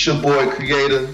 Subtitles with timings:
[0.00, 1.10] It's your boy Creator,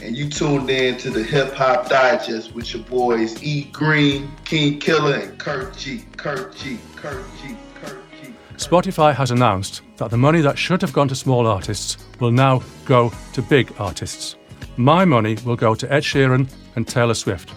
[0.00, 4.78] and you tuned in to the Hip Hop Digest with your boys E Green, King
[4.78, 6.04] Killer, and Kurt G.
[6.18, 6.78] Kurt G.
[6.96, 7.56] Kurt G.
[7.76, 8.34] Kurt G.
[8.58, 12.62] Spotify has announced that the money that should have gone to small artists will now
[12.84, 14.36] go to big artists.
[14.76, 16.46] My money will go to Ed Sheeran
[16.76, 17.54] and Taylor Swift.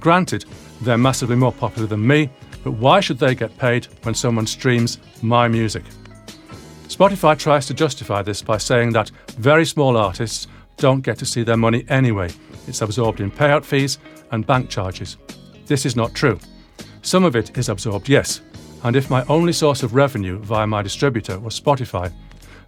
[0.00, 0.44] Granted,
[0.80, 2.28] they're massively more popular than me,
[2.64, 5.84] but why should they get paid when someone streams my music?
[6.90, 11.44] Spotify tries to justify this by saying that very small artists don't get to see
[11.44, 12.28] their money anyway.
[12.66, 13.98] It's absorbed in payout fees
[14.32, 15.16] and bank charges.
[15.66, 16.40] This is not true.
[17.02, 18.40] Some of it is absorbed, yes,
[18.82, 22.12] and if my only source of revenue via my distributor was Spotify,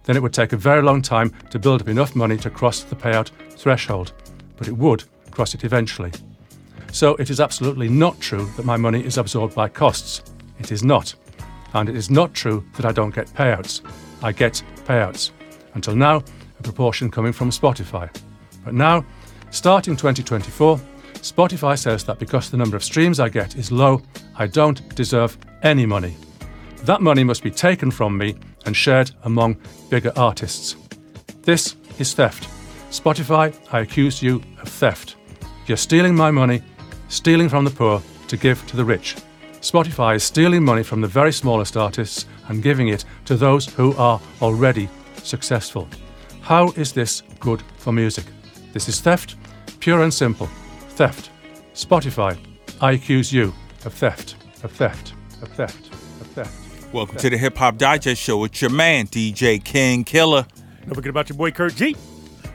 [0.05, 2.81] then it would take a very long time to build up enough money to cross
[2.81, 4.13] the payout threshold,
[4.55, 6.13] but it would cross it eventually.
[6.93, 10.23] So it is absolutely not true that my money is absorbed by costs.
[10.59, 11.13] It is not.
[11.73, 13.81] And it is not true that I don't get payouts.
[14.23, 15.31] I get payouts.
[15.75, 16.23] Until now,
[16.59, 18.09] a proportion coming from Spotify.
[18.63, 19.05] But now,
[19.51, 20.79] starting 2024,
[21.15, 24.01] Spotify says that because the number of streams I get is low,
[24.37, 26.15] I don't deserve any money.
[26.83, 29.57] That money must be taken from me and shared among
[29.89, 30.77] bigger artists.
[31.41, 32.49] This is theft.
[32.89, 35.17] Spotify, I accuse you of theft.
[35.67, 36.61] You're stealing my money,
[37.09, 39.15] stealing from the poor to give to the rich.
[39.63, 43.95] Spotify is stealing money from the very smallest artists and giving it to those who
[43.95, 44.89] are already
[45.23, 45.87] successful.
[46.41, 48.25] How is this good for music?
[48.73, 49.37] This is theft,
[49.79, 50.47] pure and simple.
[50.89, 51.29] Theft.
[51.73, 52.37] Spotify,
[52.81, 53.53] I accuse you
[53.85, 56.93] of theft, of theft, of theft, of theft.
[56.93, 58.43] Welcome to the Hip Hop Digest Show.
[58.43, 60.45] It's your man, DJ King Killer.
[60.81, 61.95] Don't forget about your boy Kurt G.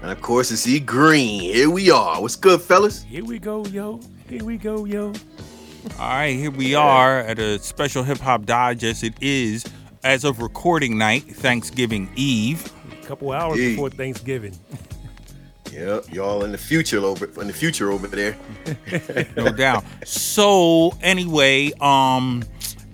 [0.03, 1.41] And of course, it's E Green.
[1.41, 2.20] Here we are.
[2.20, 3.03] What's good, fellas?
[3.03, 3.98] Here we go, yo.
[4.28, 5.15] Here we go, yo.
[5.97, 9.03] All right, here we are at a special Hip Hop Digest.
[9.03, 9.64] It is,
[10.05, 12.72] as of recording night, Thanksgiving Eve.
[13.03, 13.70] A couple hours Yee.
[13.70, 14.59] before Thanksgiving.
[15.70, 18.36] Yep, y'all in the future over in the future over there.
[19.36, 19.84] no doubt.
[20.05, 22.43] So anyway, um,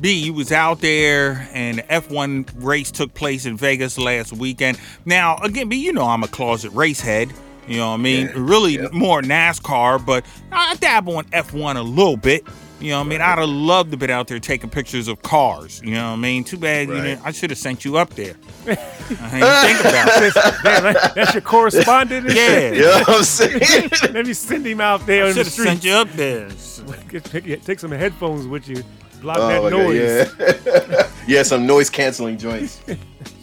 [0.02, 4.80] B, you was out there, and the F1 race took place in Vegas last weekend.
[5.04, 7.32] Now, again, B, you know I'm a closet race head.
[7.68, 8.26] You know what I mean?
[8.26, 8.92] Yeah, Really yep.
[8.92, 12.44] more NASCAR, but I dabble in F1 a little bit.
[12.80, 13.20] You know what I mean?
[13.20, 15.80] I'd have loved to been out there taking pictures of cars.
[15.84, 16.44] You know what I mean?
[16.44, 17.02] Too bad you Right.
[17.02, 18.34] didn't, I should have sent you up there.
[18.66, 20.34] I didn't think about it.
[20.62, 22.30] Damn, that- that's your correspondent?
[22.30, 22.72] Yeah.
[22.72, 23.90] You know what I'm saying?
[24.12, 26.48] Let me send him out there I in the should have sent you up there.
[27.08, 28.82] Get- Take, take some headphones with you.
[29.20, 30.84] Block Oh, that my God, noise.
[30.90, 31.08] yeah.
[31.26, 32.82] yeah, some noise canceling joints.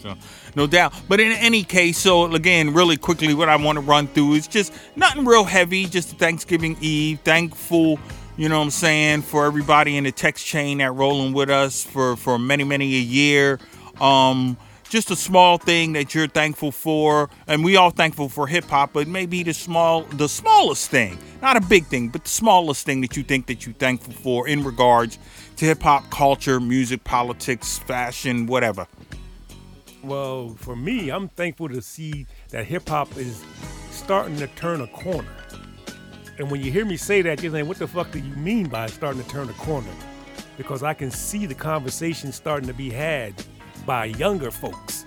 [0.00, 0.14] So,
[0.54, 0.92] no doubt.
[1.08, 4.46] But in any case, so again, really quickly, what I want to run through is
[4.46, 7.18] just nothing real heavy, just Thanksgiving Eve.
[7.24, 7.98] Thankful,
[8.36, 11.84] you know what I'm saying, for everybody in the text chain that rolling with us
[11.84, 13.58] for, for many, many a year.
[14.00, 14.56] Um,
[14.88, 18.92] just a small thing that you're thankful for, and we all thankful for hip hop,
[18.92, 23.00] but maybe the small, the smallest thing, not a big thing, but the smallest thing
[23.00, 25.18] that you think that you're thankful for in regards
[25.56, 28.86] to hip hop culture, music, politics, fashion, whatever.
[30.02, 33.42] Well, for me, I'm thankful to see that hip hop is
[33.90, 35.41] starting to turn a corner.
[36.38, 38.68] And when you hear me say that, you're saying, what the fuck do you mean
[38.68, 39.90] by starting to turn a corner?
[40.56, 43.34] Because I can see the conversation starting to be had
[43.84, 45.04] by younger folks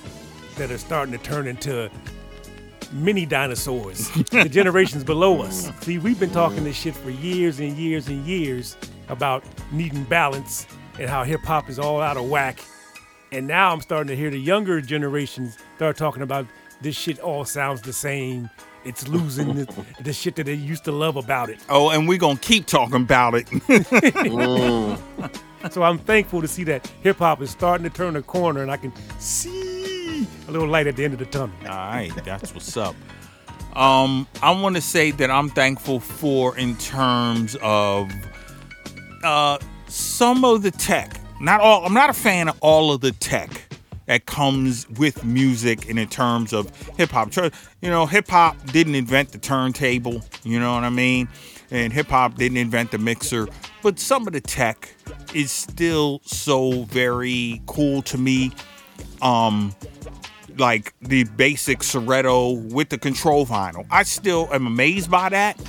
[0.58, 1.90] that are starting to turn into
[2.92, 5.72] mini dinosaurs, the generations below us.
[5.82, 8.78] See, we've been talking this shit for years and years and years
[9.10, 10.68] about needing balance
[11.00, 12.60] and how hip hop is all out of whack.
[13.32, 16.46] And now I'm starting to hear the younger generations start talking about
[16.82, 18.50] this shit all sounds the same.
[18.86, 21.60] It's losing the, the shit that they used to love about it.
[21.70, 23.50] Oh, and we're gonna keep talking about it.
[25.72, 28.70] So I'm thankful to see that hip hop is starting to turn a corner and
[28.70, 31.56] I can see a little light at the end of the tunnel.
[31.64, 32.96] All right, that's what's up.
[33.76, 38.12] Um, I want to say that I'm thankful for in terms of
[39.24, 39.58] uh,
[39.88, 41.20] some of the tech.
[41.42, 41.84] Not all.
[41.84, 43.50] I'm not a fan of all of the tech
[44.06, 47.36] that comes with music and in terms of hip hop.
[47.82, 50.22] You know, hip hop didn't invent the turntable.
[50.44, 51.28] You know what I mean?
[51.72, 53.48] And hip hop didn't invent the mixer.
[53.82, 54.94] But some of the tech
[55.34, 58.52] is still so very cool to me.
[59.22, 59.76] Um,
[60.58, 63.86] like the basic Serato with the control vinyl.
[63.92, 65.60] I still am amazed by that.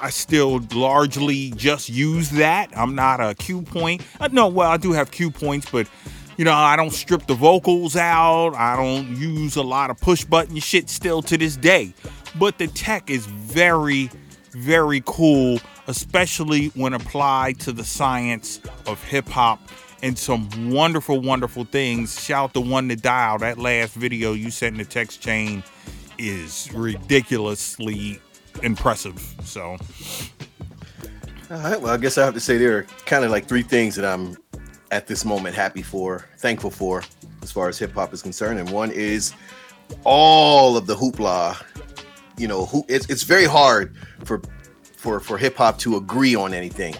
[0.00, 2.76] I still largely just use that.
[2.76, 4.02] I'm not a cue point.
[4.18, 5.86] Uh, no, well, I do have cue points, but
[6.42, 8.56] you know, I don't strip the vocals out.
[8.56, 11.94] I don't use a lot of push button shit still to this day.
[12.36, 14.10] But the tech is very,
[14.50, 19.60] very cool, especially when applied to the science of hip hop
[20.02, 22.20] and some wonderful, wonderful things.
[22.20, 23.38] Shout out the one to dial.
[23.38, 25.62] That last video you sent in the text chain
[26.18, 28.18] is ridiculously
[28.64, 29.20] impressive.
[29.44, 29.76] So
[31.52, 31.80] All right.
[31.80, 34.04] Well, I guess I have to say there are kind of like three things that
[34.04, 34.36] I'm
[34.92, 37.02] at this moment happy for, thankful for,
[37.42, 38.60] as far as hip hop is concerned.
[38.60, 39.34] And one is
[40.04, 41.60] all of the hoopla.
[42.38, 44.40] You know, who it's it's very hard for
[44.96, 46.94] for for hip hop to agree on anything.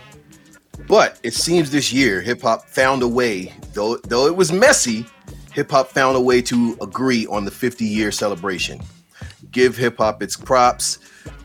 [0.89, 5.07] But it seems this year hip hop found a way, though though it was messy,
[5.53, 8.81] hip hop found a way to agree on the 50 year celebration.
[9.51, 10.99] Give hip hop its props,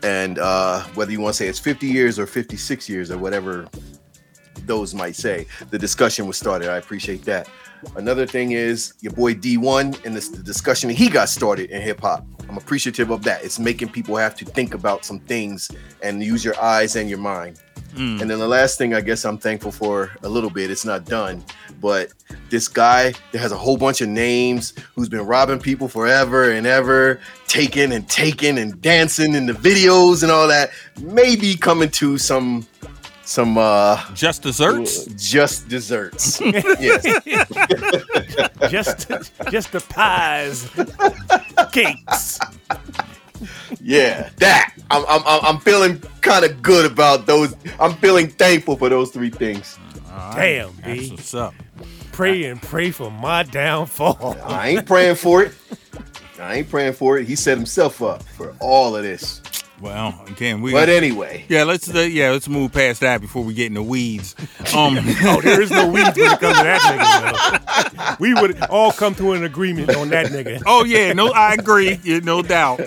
[0.04, 3.68] and uh, whether you want to say it's 50 years or 56 years or whatever
[4.68, 6.70] those might say, the discussion was started.
[6.70, 7.50] I appreciate that.
[7.96, 12.02] Another thing is your boy Dee-1 and this the discussion he got started in hip
[12.02, 12.26] hop.
[12.50, 13.44] I'm appreciative of that.
[13.44, 15.70] It's making people have to think about some things
[16.02, 17.60] and use your eyes and your mind.
[17.94, 18.22] Mm.
[18.22, 21.06] And then the last thing I guess I'm thankful for a little bit, it's not
[21.06, 21.44] done,
[21.82, 22.14] but
[22.50, 26.68] this guy that has a whole bunch of names who's been robbing people forever and
[26.68, 30.70] ever, taking and taking and dancing in the videos and all that,
[31.02, 32.66] maybe coming to some
[33.28, 35.06] some uh just desserts.
[35.18, 36.40] just desserts.
[36.42, 37.04] yes.
[38.72, 39.10] just
[39.52, 40.70] just the pies,
[41.74, 42.40] cakes.
[43.82, 44.74] Yeah, that.
[44.90, 47.54] I'm I'm I'm- I'm feeling kind of good about those.
[47.80, 49.78] I'm feeling thankful for those three things.
[50.34, 51.10] Damn, That's B.
[51.12, 51.54] what's up.
[52.14, 54.38] Pray and pray for my downfall.
[54.44, 55.54] I ain't praying for it.
[56.40, 57.28] I ain't praying for it.
[57.28, 59.42] He set himself up for all of this.
[59.80, 63.54] Well, again, we But anyway, yeah, let's uh, yeah, let's move past that before we
[63.54, 64.36] get in the weeds.
[64.76, 68.08] Um, Oh, there is no weeds when it comes to that nigga.
[68.08, 68.16] though.
[68.20, 70.62] We would all come to an agreement on that nigga.
[70.66, 72.82] oh yeah, no, I agree, yeah, no doubt,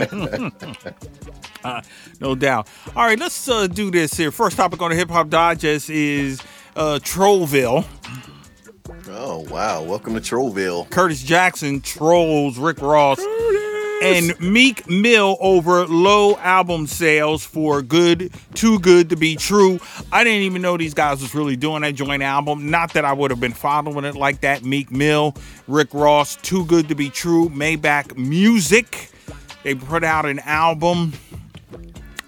[1.64, 1.80] uh,
[2.20, 2.68] no doubt.
[2.96, 4.30] All right, let's uh, do this here.
[4.32, 6.40] First topic on the Hip Hop Digest is
[6.76, 7.84] uh, Trollville.
[9.08, 10.90] oh wow, welcome to Trollville.
[10.90, 13.20] Curtis Jackson trolls Rick Ross
[14.00, 19.78] and Meek Mill over low album sales for Good Too Good to Be True.
[20.12, 22.70] I didn't even know these guys was really doing that joint album.
[22.70, 24.64] Not that I would have been following it like that.
[24.64, 25.34] Meek Mill,
[25.68, 29.10] Rick Ross, Too Good to Be True, Maybach Music.
[29.62, 31.12] They put out an album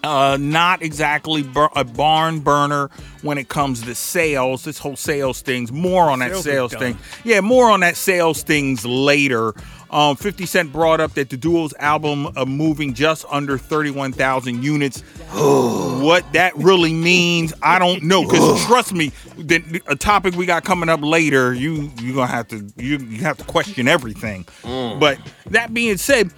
[0.05, 2.91] uh, not exactly bur- a barn burner
[3.23, 4.65] when it comes to sales.
[4.65, 6.99] This whole sales thing's more on that Sales sales thing.
[7.25, 9.55] Yeah, more on that sales things later.
[9.93, 15.01] Um, 50 Cent brought up that the duo's album uh, moving just under 31,000 units.
[15.33, 18.23] what that really means, I don't know.
[18.23, 22.49] Because trust me, the, a topic we got coming up later, you you're gonna have
[22.49, 24.47] to you, you have to question everything.
[24.63, 25.19] But
[25.51, 26.33] that being said,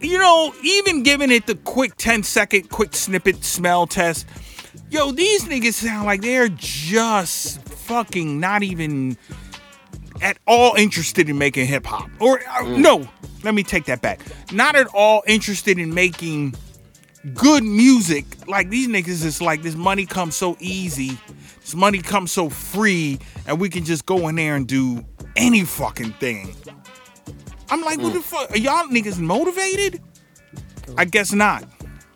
[0.00, 4.26] you know, even giving it the quick 10 second quick snippet smell test,
[4.88, 9.16] yo, these niggas sound like they're just fucking not even
[10.22, 12.08] at all interested in making hip hop.
[12.20, 13.06] Or uh, no,
[13.42, 14.20] let me take that back.
[14.52, 16.54] Not at all interested in making
[17.34, 18.24] good music.
[18.48, 21.18] Like these niggas is like this money comes so easy,
[21.60, 25.04] this money comes so free, and we can just go in there and do
[25.36, 26.54] any fucking thing.
[27.68, 28.50] I'm like, what the fuck?
[28.50, 30.02] Are y'all niggas motivated?
[30.96, 31.64] I guess not.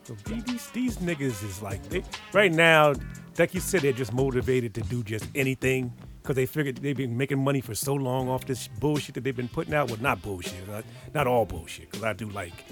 [0.05, 2.95] So these, these, these niggas is like they, right now,
[3.39, 5.93] like you said, they're just motivated to do just anything
[6.27, 9.37] because they figured they've been making money for so long off this bullshit that they've
[9.37, 9.89] been putting out.
[9.89, 10.85] Well, not bullshit, not,
[11.15, 12.65] not all bullshit, because I do like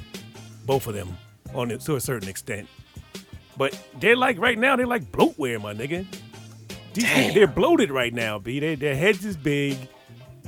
[0.67, 1.17] both of them
[1.55, 2.69] on it to a certain extent.
[3.57, 6.05] But they're like right now, they're like bloatware, my nigga.
[6.95, 8.59] These niggas, they're bloated right now, b.
[8.59, 9.77] They, their heads is big,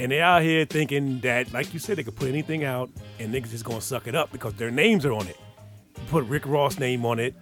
[0.01, 3.33] and they're out here thinking that, like you said, they could put anything out, and
[3.33, 5.39] niggas just gonna suck it up because their names are on it.
[5.97, 7.37] You put Rick Ross name on it.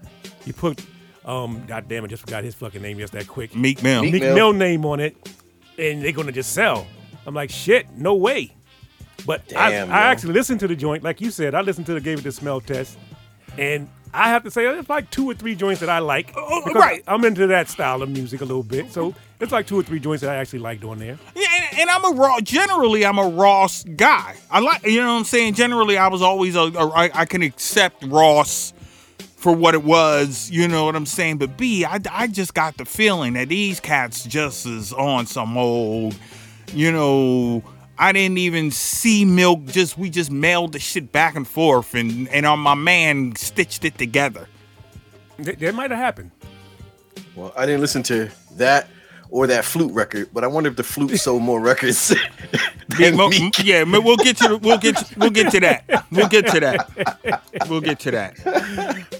[0.45, 0.85] You put
[1.25, 3.57] um God damn it, just forgot his fucking name just that quick.
[3.57, 4.03] Meek Mill.
[4.03, 4.35] Meek Meek Mill.
[4.35, 5.17] Mill name on it,
[5.79, 6.87] and they're gonna just sell.
[7.27, 8.53] I'm like, shit, no way.
[9.27, 11.55] But Damn, I, I actually listened to the joint, like you said.
[11.55, 12.99] I listened to the gave it the smell test,
[13.57, 16.33] and I have to say it's like two or three joints that I like.
[16.37, 17.03] Oh, oh right.
[17.07, 19.99] I'm into that style of music a little bit, so it's like two or three
[19.99, 21.19] joints that I actually liked on there.
[21.35, 22.41] Yeah, and, and I'm a raw.
[22.41, 24.37] Generally, I'm a Ross guy.
[24.51, 25.55] I like, you know what I'm saying.
[25.55, 26.61] Generally, I was always a.
[26.61, 28.74] a I, I can accept Ross
[29.45, 30.51] for what it was.
[30.51, 31.37] You know what I'm saying.
[31.37, 35.59] But B, I, I just got the feeling that these cats just is on some
[35.59, 36.17] old.
[36.73, 37.63] You know,
[37.99, 39.67] I didn't even see milk.
[39.67, 43.85] Just we just mailed the shit back and forth, and and on my man stitched
[43.85, 44.49] it together.
[45.43, 46.31] Th- That might have happened.
[47.37, 48.89] Well, I didn't listen to that
[49.35, 52.15] or that flute record, but I wonder if the flute sold more records.
[52.99, 53.65] than Mo- Meek.
[53.65, 56.07] yeah, we'll get to we'll get to, we'll get to that.
[56.13, 57.43] We'll get to that.
[57.69, 58.39] We'll get to that.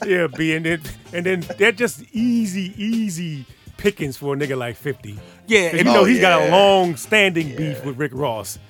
[0.07, 0.81] Yeah, B, and then
[1.13, 3.45] and then they're just easy, easy
[3.77, 5.19] pickings for a nigga like 50.
[5.49, 8.61] Yeah, and you know Oh, he's got a long standing beef with Rick Ross.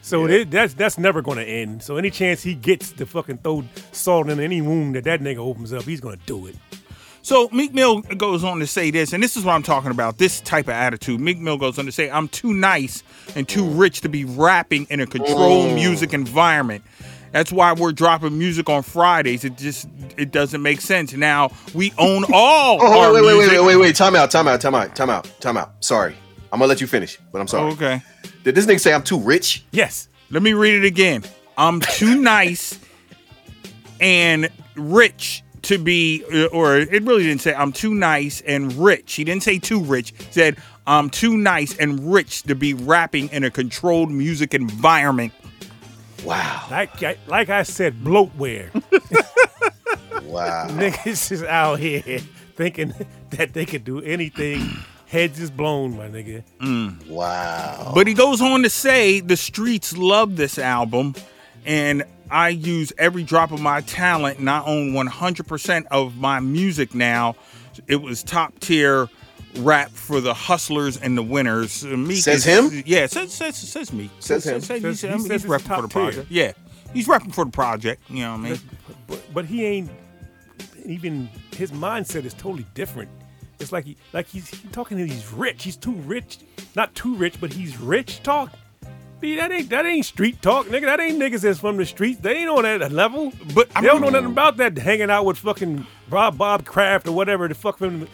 [0.00, 0.36] So Yeah.
[0.36, 1.82] it- that's that's never going to end.
[1.82, 5.36] So any chance he gets to fucking throw salt in any wound that that nigga
[5.38, 6.56] opens up, he's going to do it.
[7.24, 10.18] So Meek Mill goes on to say this, and this is what I'm talking about.
[10.18, 11.18] This type of attitude.
[11.20, 13.02] Meek Mill goes on to say, "I'm too nice
[13.34, 15.74] and too rich to be rapping in a controlled mm.
[15.74, 16.84] music environment.
[17.32, 19.42] That's why we're dropping music on Fridays.
[19.42, 19.88] It just
[20.18, 21.14] it doesn't make sense.
[21.14, 23.52] Now we own all Oh, our wait, wait, wait, music.
[23.52, 23.96] wait, wait, wait.
[23.96, 25.82] Time out, time out, time out, time out, time out.
[25.82, 26.14] Sorry.
[26.52, 27.72] I'm gonna let you finish, but I'm sorry.
[27.72, 28.02] Okay.
[28.42, 29.64] Did this nigga say I'm too rich?
[29.70, 30.08] Yes.
[30.28, 31.24] Let me read it again.
[31.56, 32.78] I'm too nice
[33.98, 39.14] and rich to be, uh, or it really didn't say I'm too nice and rich.
[39.14, 40.12] He didn't say too rich.
[40.16, 40.56] He said
[40.86, 45.32] I'm too nice and rich to be rapping in a controlled music environment.
[46.24, 46.66] Wow.
[46.70, 48.70] Like I, like I said, bloatware.
[50.34, 50.66] Wow.
[50.68, 52.18] Niggas is out here
[52.56, 52.92] thinking
[53.30, 54.68] that they could do anything.
[55.06, 56.42] Heads is blown, my nigga.
[56.60, 57.06] Mm.
[57.06, 57.92] Wow.
[57.94, 61.14] But he goes on to say the streets love this album,
[61.64, 66.94] and I use every drop of my talent, and I own 100% of my music
[66.94, 67.36] now.
[67.86, 69.08] It was top tier
[69.58, 71.84] rap for the hustlers and the winners.
[71.84, 72.82] Uh, Meek Says is- him?
[72.86, 74.10] Yeah, says says says me.
[74.20, 74.54] Says him.
[74.54, 76.02] he's, Says- he he's, says he's it's repping for top the tier.
[76.02, 76.30] project.
[76.30, 76.52] Yeah,
[76.92, 78.02] he's repping for the project.
[78.10, 78.60] You know what I mean?
[79.06, 79.90] But, but he ain't
[80.86, 83.10] even his mindset is totally different.
[83.60, 85.62] It's like he like he's, he talking to he's rich.
[85.64, 86.38] He's too rich,
[86.74, 88.52] not too rich, but he's rich talk.
[89.24, 90.82] B, that ain't that ain't street talk, nigga.
[90.82, 92.20] That ain't niggas that's from the streets.
[92.20, 93.32] They ain't on that level.
[93.54, 94.76] But, I they don't know nothing about that.
[94.76, 98.08] Hanging out with fucking Rob Bob Kraft or whatever the fuck from the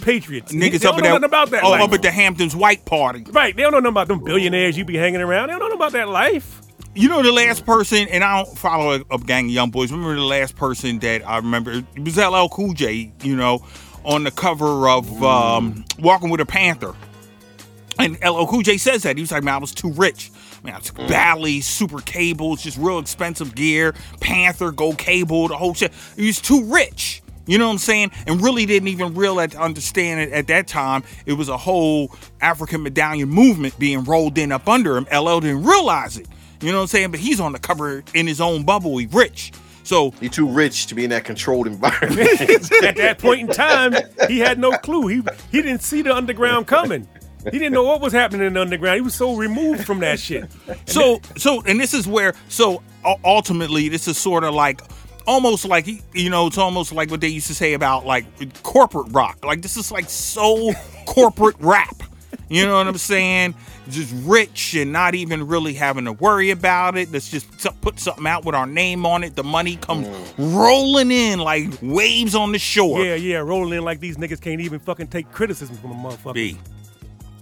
[0.00, 0.52] Patriots.
[0.52, 1.64] they Niggas don't up know nothing about that.
[1.64, 1.82] oh, life.
[1.82, 3.26] up at the Hamptons White Party.
[3.30, 3.54] right.
[3.54, 5.48] They don't know nothing about them billionaires you be hanging around.
[5.48, 6.62] They don't know nothing about that life.
[6.94, 9.92] You know the last person, and I don't follow a, a gang of young boys.
[9.92, 11.72] Remember the last person that I remember?
[11.72, 13.12] It was LL Cool J.
[13.22, 13.66] You know,
[14.04, 16.94] on the cover of um, Walking with a Panther,
[17.98, 20.30] and LL Cool J says that he was like, "Man, I was too rich.
[20.64, 25.74] Man, I took Bally, super cables, just real expensive gear, Panther, Go Cable, the whole
[25.74, 25.92] shit.
[26.16, 28.10] He was too rich." You know what I'm saying?
[28.26, 31.04] And really didn't even realize, understand it at that time.
[31.26, 35.06] It was a whole African medallion movement being rolled in up under him.
[35.14, 36.26] LL didn't realize it.
[36.62, 37.10] You know what I'm saying?
[37.10, 38.96] But he's on the cover in his own bubble.
[38.96, 39.52] He's rich.
[39.82, 42.40] So You're too rich to be in that controlled environment.
[42.82, 43.94] At that point in time,
[44.26, 45.08] he had no clue.
[45.08, 47.06] He he didn't see the underground coming.
[47.44, 48.96] He didn't know what was happening in the underground.
[48.96, 50.50] He was so removed from that shit.
[50.86, 52.82] so so and this is where so
[53.24, 54.80] ultimately this is sort of like
[55.26, 58.24] almost like you know it's almost like what they used to say about like
[58.62, 59.44] corporate rock.
[59.44, 60.72] Like this is like so
[61.06, 62.02] corporate rap.
[62.48, 63.54] You know what i'm saying?
[63.88, 67.10] Just rich and not even really having to worry about it.
[67.10, 67.46] Let's just
[67.80, 69.34] put something out with our name on it.
[69.34, 70.56] The money comes mm.
[70.56, 73.02] rolling in like waves on the shore.
[73.04, 76.34] Yeah, yeah, rolling in like these niggas can't even fucking take criticism from a motherfucker.
[76.34, 76.58] B,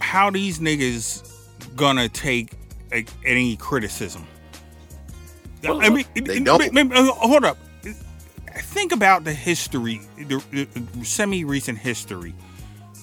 [0.03, 1.29] how these niggas
[1.77, 2.53] gonna take
[2.93, 4.27] a, any criticism?
[5.65, 6.77] I mean, They don't.
[6.93, 7.57] uh, hold up.
[8.55, 12.35] Think about the history, the, the semi-recent history.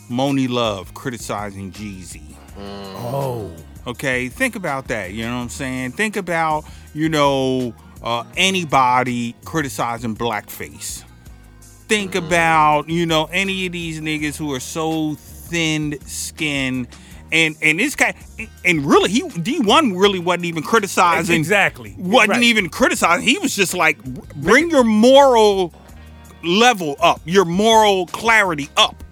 [0.10, 2.36] Monie Love criticizing Jeezy.
[2.58, 3.51] Oh,
[3.88, 5.13] Okay, think about that.
[5.13, 5.91] You know what I'm saying?
[5.94, 11.03] Think about you know uh, anybody criticizing blackface.
[11.88, 15.15] Think about you know any of these niggas who are so
[15.50, 16.88] thin-skinned,
[17.32, 18.15] and and this guy,
[18.65, 21.36] and really he Dee-1 really wasn't even criticizing.
[21.36, 21.96] exactly.
[21.98, 22.44] Wasn't Right.
[22.44, 23.27] even criticizing.
[23.27, 24.03] He was just like,
[24.36, 25.74] bring your moral
[26.44, 29.03] level up, your moral clarity up.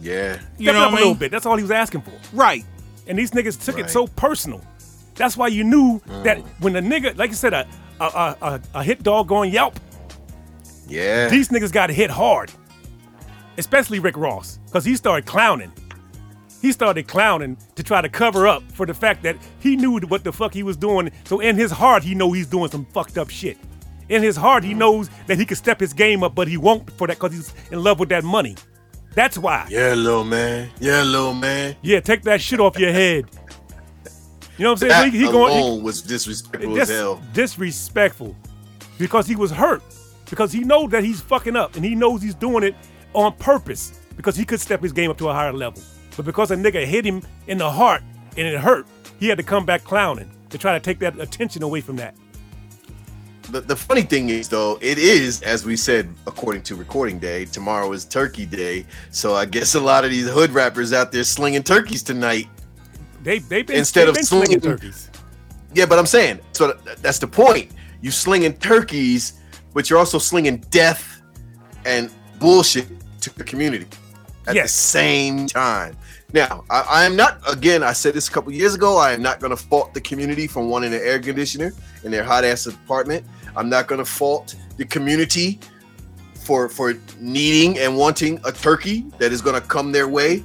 [0.00, 0.38] yeah.
[0.58, 1.18] You Step know it up what a I little mean?
[1.18, 1.30] bit.
[1.30, 2.12] That's all he was asking for.
[2.32, 2.64] Right.
[3.06, 4.60] And these niggas took it so personal.
[5.14, 7.66] That's why you knew that when the nigga, like you said, a
[8.00, 9.78] a, a, a, a hit dog going Yelp,
[10.88, 11.28] Yeah.
[11.28, 12.50] these niggas got hit hard.
[13.58, 15.72] Especially Rick Ross, because he started clowning.
[16.62, 20.24] He started clowning to try to cover up for the fact that he knew what
[20.24, 21.10] the fuck he was doing.
[21.24, 23.56] So in his heart, he know he's doing some fucked up shit.
[24.08, 26.90] In his heart, he knows that he can step his game up, but he won't
[26.92, 28.56] for that because he's in love with that money.
[29.14, 29.66] That's why.
[29.70, 30.70] yeah, little man.
[30.80, 31.76] Yeah, little man.
[31.82, 33.24] Yeah, take that shit off your head.
[34.58, 35.12] You know what I'm That saying?
[35.12, 37.22] He, he going alone was disrespectful dis- as hell.
[37.32, 38.34] disrespectful
[38.98, 39.82] because he was hurt
[40.30, 42.74] because he knows that he's fucking up and he knows he's doing it
[43.16, 45.82] on purpose because he could step his game up to a higher level.
[46.16, 48.02] But because a nigga hit him in the heart
[48.36, 48.86] and it hurt,
[49.18, 52.14] he had to come back clowning to try to take that attention away from that.
[53.50, 57.44] The, the funny thing is, though, it is, as we said, according to recording day,
[57.44, 58.84] tomorrow is Turkey Day.
[59.12, 62.48] So I guess a lot of these hood rappers out there slinging turkeys tonight.
[63.22, 65.10] They they've been, Instead they've of slinging- turkeys.
[65.74, 67.70] Yeah, but I'm saying, so that's the point.
[68.00, 69.34] You slinging turkeys,
[69.74, 71.22] but you're also slinging death
[71.84, 72.86] and bullshit
[73.32, 73.86] to the community
[74.46, 75.96] at the same time.
[76.32, 77.40] Now, I, I am not.
[77.50, 78.96] Again, I said this a couple years ago.
[78.96, 81.72] I am not going to fault the community from wanting an air conditioner
[82.04, 83.24] in their hot ass apartment.
[83.56, 85.60] I'm not going to fault the community
[86.34, 90.44] for for needing and wanting a turkey that is going to come their way.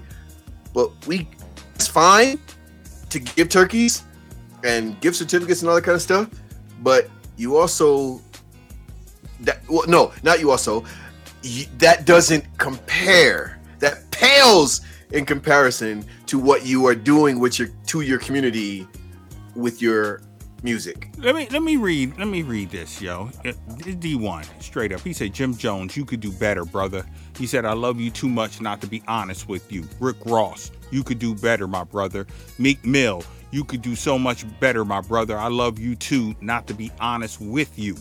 [0.74, 1.28] But we,
[1.76, 2.40] it's fine
[3.10, 4.04] to give turkeys
[4.64, 6.30] and gift certificates and all that kind of stuff.
[6.82, 8.22] But you also
[9.42, 10.86] that well, no, not you also.
[11.44, 13.60] You, that doesn't compare.
[13.80, 14.82] That pales
[15.12, 18.88] in comparison to what you are doing with your to your community
[19.56, 20.22] with your
[20.64, 21.10] music.
[21.18, 23.30] Let me let me read let me read this, yo.
[23.46, 23.54] Uh,
[24.00, 25.02] Dee-1 straight up.
[25.02, 27.06] He said, Jim Jones, you could do better, brother.
[27.38, 29.84] He said, I love you too much not to be honest with you.
[30.00, 32.28] Rick Ross, you could do better, my brother.
[32.60, 35.38] Meek Mill, you could do so much better, my brother.
[35.38, 37.96] I love you too not to be honest with you.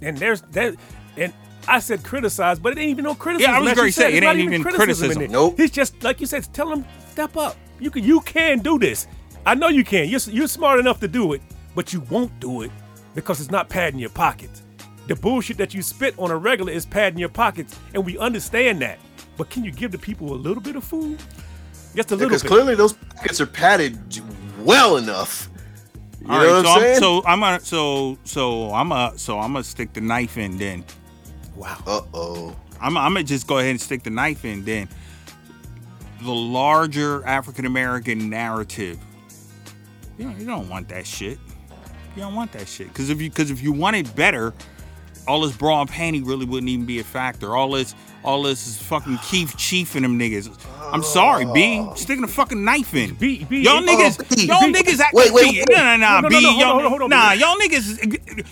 [0.00, 0.74] And there's that
[1.16, 1.32] and
[1.68, 3.52] I said criticize, but it ain't even no criticism.
[3.52, 5.22] Yeah, I was going to say, it ain't even criticism.
[5.22, 5.30] in.
[5.32, 5.56] Nope.
[5.58, 7.56] He's just like you said, tell him step up.
[7.78, 9.06] You can you can do this.
[9.46, 10.08] I know you can.
[10.08, 11.42] You're you're smart enough to do it,
[11.74, 12.70] but you won't do it
[13.14, 14.62] because it's not padding your pockets.
[15.08, 18.80] The bullshit that you spit on a regular is padding your pockets, and we understand
[18.82, 18.98] that.
[19.36, 21.20] But can you give the people a little bit of food?
[21.96, 22.48] Just a little Because bit.
[22.48, 23.98] clearly those pockets are padded
[24.60, 25.48] well enough.
[26.20, 27.00] You All know right, what so I'm I'm, saying?
[27.00, 30.84] so I'm gonna so so I'm a so I'm gonna stick the knife in then.
[31.56, 31.78] Wow.
[31.86, 32.56] uh oh.
[32.80, 34.88] I'm, I'm gonna just go ahead and stick the knife in then.
[36.22, 38.98] The larger African American narrative.
[40.18, 41.38] You know, you don't want that shit.
[42.14, 42.88] You don't want that shit.
[42.88, 44.52] Because if you because if you wanted better,
[45.26, 47.56] all this bra and panty really wouldn't even be a factor.
[47.56, 47.94] All this
[48.24, 50.54] all this is fucking Keith Chief and them niggas.
[50.92, 51.84] I'm sorry, B.
[51.96, 53.14] Sticking a fucking knife in.
[53.14, 54.72] B, B, Y'all oh, niggas, B, y'all B.
[54.72, 55.58] niggas act Wait, wait, B.
[55.58, 55.64] wait.
[55.70, 56.34] No, no, no, No, no, B.
[56.34, 58.46] no, no, hold y'all, on, hold on, nah, hold y'all niggas.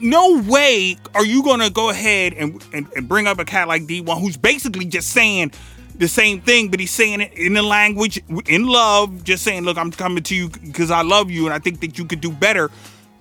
[0.00, 3.86] No way are you gonna go ahead and, and, and bring up a cat like
[3.86, 5.52] Dee-1 who's basically just saying
[5.96, 9.76] the same thing, but he's saying it in the language in love, just saying, "Look,
[9.76, 12.30] I'm coming to you because I love you and I think that you could do
[12.30, 12.70] better."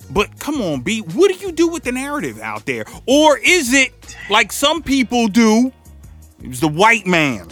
[0.10, 2.86] But come on, B, what do you do with the narrative out there?
[3.06, 3.94] Or is it
[4.30, 5.72] like some people do?
[6.41, 7.48] It was the white man.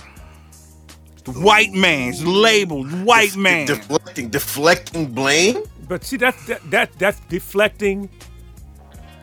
[1.23, 2.09] The white man.
[2.09, 3.67] It's labeled white man.
[3.67, 5.63] Deflecting, deflecting blame.
[5.87, 8.09] But see, that's that, that that's deflecting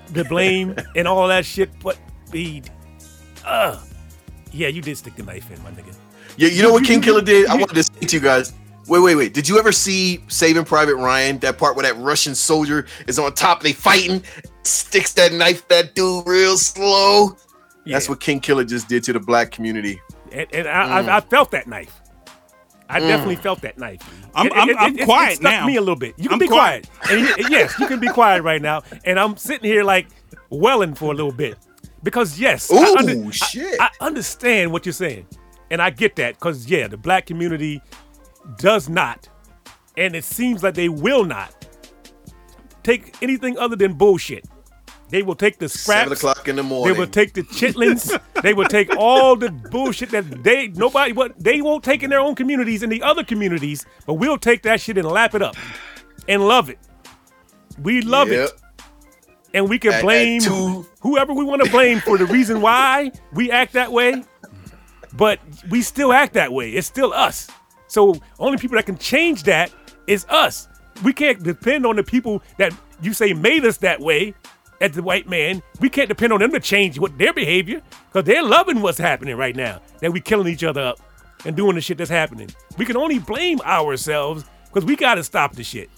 [0.09, 1.71] the blame and all that shit.
[1.83, 1.99] But
[2.31, 2.63] be,
[3.45, 3.81] uh,
[4.53, 5.95] yeah, you did stick the knife in, my nigga.
[6.37, 7.49] Yeah, you know what King Killer did?
[7.49, 8.53] I wanted to say to you guys.
[8.89, 9.35] Wait, wait, wait.
[9.35, 11.39] Did you ever see Saving Private Ryan?
[11.39, 14.23] That part where that Russian soldier is on top, they fighting,
[14.63, 17.37] sticks that knife that dude real slow.
[17.85, 20.01] That's what King Killer just did to the black community.
[20.33, 22.01] And, and I, I, I felt that knife.
[22.89, 23.09] I mm.
[23.09, 24.01] definitely felt that knife.
[24.35, 25.67] I'm- I'm- I'm quiet it stuck now.
[25.67, 26.15] me a little bit.
[26.19, 26.89] You can I'm be quiet.
[27.01, 27.39] quiet.
[27.39, 28.83] And yes, you can be quiet right now.
[29.05, 30.07] And I'm sitting here like
[30.51, 31.57] welling for a little bit
[32.03, 35.27] because yes, I, Ooh, under- I- I, understand what you're saying,
[35.71, 37.83] and I get that because yeah, the black community
[38.59, 39.29] does not,
[39.97, 41.67] and it seems like they will not
[42.85, 44.45] take anything other than bullshit.
[45.09, 46.01] They will take the scraps.
[46.03, 46.93] Seven o'clock in the morning.
[46.93, 48.19] They will take the chitlins.
[48.43, 52.21] they will take all the bullshit that they nobody what they won't take in their
[52.21, 55.55] own communities and the other communities, but we'll take that shit and lap it up
[56.29, 56.79] and love it.
[57.81, 58.49] We love Yep.
[58.49, 58.53] it.
[59.55, 62.61] And we can At- at blame two- whoever we want to blame for the reason
[62.61, 64.25] why we act that way.
[65.13, 65.39] But
[65.71, 66.71] we still act that way.
[66.73, 67.47] It's still us.
[67.87, 69.71] So only people that can change that
[70.07, 70.69] is us.
[71.05, 74.35] We can't depend on the people that you say made us that way
[74.81, 75.63] as the white man.
[75.81, 79.37] We can't depend on them to change what their behavior because they're loving what's happening
[79.37, 79.81] right now.
[80.01, 81.01] That we killing each other up
[81.45, 82.51] and doing the shit that's happening.
[82.79, 85.91] We can only blame ourselves because we got to stop the shit.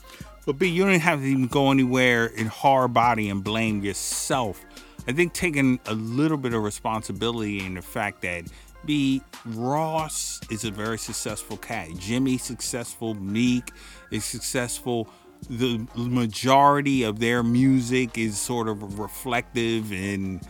[0.46, 4.64] But B, you don't have to even go anywhere in hard body and blame yourself.
[5.06, 8.44] I think taking a little bit of responsibility in the fact that
[8.84, 11.88] B Ross is a very successful cat.
[11.98, 13.14] Jimmy successful.
[13.14, 13.72] Meek
[14.10, 15.08] is successful.
[15.48, 20.46] The majority of their music is sort of reflective and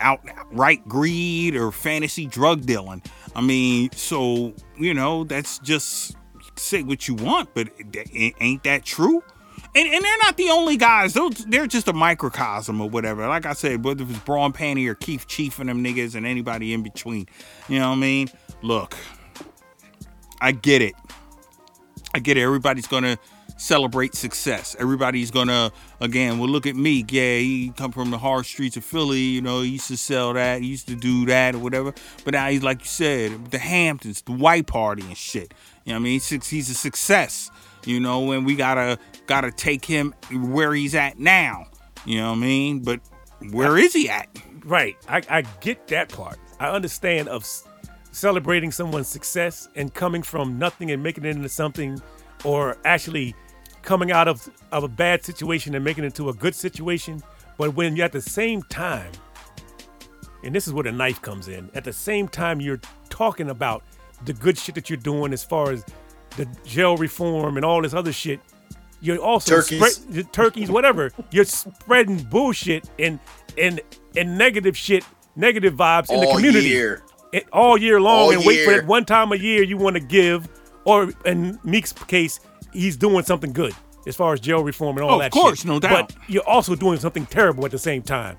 [0.00, 3.02] outright greed or fantasy drug dealing.
[3.34, 6.16] I mean, so you know that's just
[6.56, 7.68] say what you want, but
[8.12, 9.22] ain't that true?
[9.72, 11.14] And, and they're not the only guys.
[11.14, 13.26] Those they're just a microcosm or whatever.
[13.28, 16.72] Like I said, whether it's Braun Panty or Keith Chief and them niggas and anybody
[16.72, 17.26] in between.
[17.68, 18.30] You know what I mean?
[18.62, 18.96] Look,
[20.40, 20.94] I get it.
[22.12, 22.42] I get it.
[22.42, 23.16] Everybody's gonna
[23.60, 24.74] celebrate success.
[24.78, 25.70] Everybody's gonna
[26.00, 26.38] again.
[26.38, 27.04] Well, look at me.
[27.08, 29.20] Yeah, he come from the hard streets of Philly.
[29.20, 30.62] You know, he used to sell that.
[30.62, 31.92] He used to do that or whatever.
[32.24, 35.52] But now he's like you said, the Hamptons, the white party and shit.
[35.84, 36.20] You know what I mean?
[36.20, 37.50] He's, he's a success.
[37.84, 41.66] You know, and we gotta gotta take him where he's at now.
[42.06, 42.80] You know what I mean?
[42.80, 43.00] But
[43.50, 44.28] where is he at?
[44.64, 44.96] Right.
[45.08, 46.38] I, I get that part.
[46.58, 47.46] I understand of
[48.12, 52.00] celebrating someone's success and coming from nothing and making it into something,
[52.44, 53.34] or actually
[53.82, 57.22] coming out of, of a bad situation and making it into a good situation.
[57.58, 59.10] But when you're at the same time,
[60.42, 63.82] and this is where the knife comes in, at the same time you're talking about
[64.24, 65.84] the good shit that you're doing as far as
[66.36, 68.40] the jail reform and all this other shit,
[69.02, 69.96] you're also Turkeys.
[69.96, 71.10] spread- turkeys, whatever.
[71.30, 73.18] You're spreading bullshit and
[73.56, 73.80] and
[74.14, 75.04] and negative shit,
[75.36, 77.02] negative vibes in the All community year.
[77.32, 78.80] it, all year long All and wait for year.
[78.82, 80.48] that one time a year you want to give,
[80.84, 82.40] or in Meek's case,
[82.72, 83.74] he's doing something good
[84.06, 85.32] as far as jail reform and all Oh, of that.
[85.32, 85.66] course, shit.
[85.66, 86.14] no doubt.
[86.14, 88.36] But you're also doing something terrible at the same time.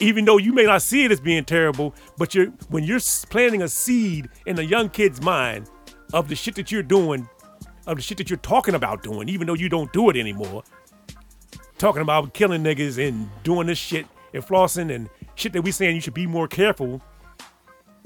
[0.00, 3.62] Even though you may not see it as being terrible, but you're when you're planting
[3.62, 5.68] a seed in a young kid's mind
[6.12, 7.28] of the shit that you're doing,
[7.86, 10.62] of the shit that you're talking about doing, even though you don't do it anymore.
[11.78, 15.94] Talking about killing niggas and doing this shit and flossing and shit that we saying
[15.94, 17.00] you should be more careful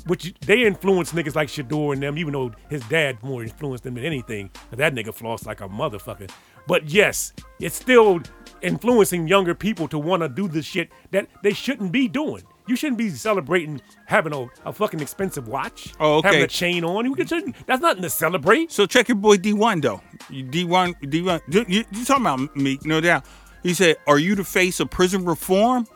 [0.06, 3.94] which they influence niggas like Shador and them, even though his dad more influenced them
[3.94, 4.50] than anything.
[4.72, 6.30] That nigga flossed like a motherfucker.
[6.66, 8.20] But yes, it's still
[8.62, 12.42] influencing younger people to want to do the shit that they shouldn't be doing.
[12.68, 16.28] You shouldn't be celebrating having a, a fucking expensive watch, Oh, okay.
[16.28, 17.04] having a chain on.
[17.04, 18.70] You can, that's nothing to celebrate.
[18.70, 20.00] So check your boy Dee-1 though.
[20.30, 21.40] You- Dee-1, Dee-1.
[21.48, 22.78] You, you, you talking about me?
[22.84, 23.24] No doubt.
[23.64, 25.86] He said, "Are you the face of prison reform,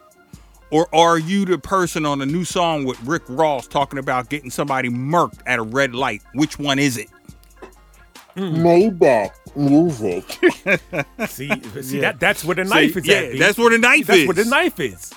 [0.71, 4.51] or are you the person on a new song with Rick Ross talking about getting
[4.51, 6.23] somebody murked at a red light?
[6.35, 7.09] Which one is it?"
[8.35, 8.55] Hmm.
[8.57, 10.25] Maybach music.
[11.29, 11.51] See,
[11.83, 12.01] see Yeah.
[12.13, 13.33] that that's where the See, knife is yeah, at.
[13.33, 13.39] B.
[13.39, 14.27] that's where the knife that's is.
[14.27, 15.13] where the knife is.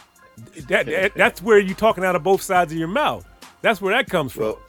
[0.70, 3.26] That, that- that's where you talking out of both sides of your mouth.
[3.62, 4.44] That's where that comes from.
[4.44, 4.60] Well,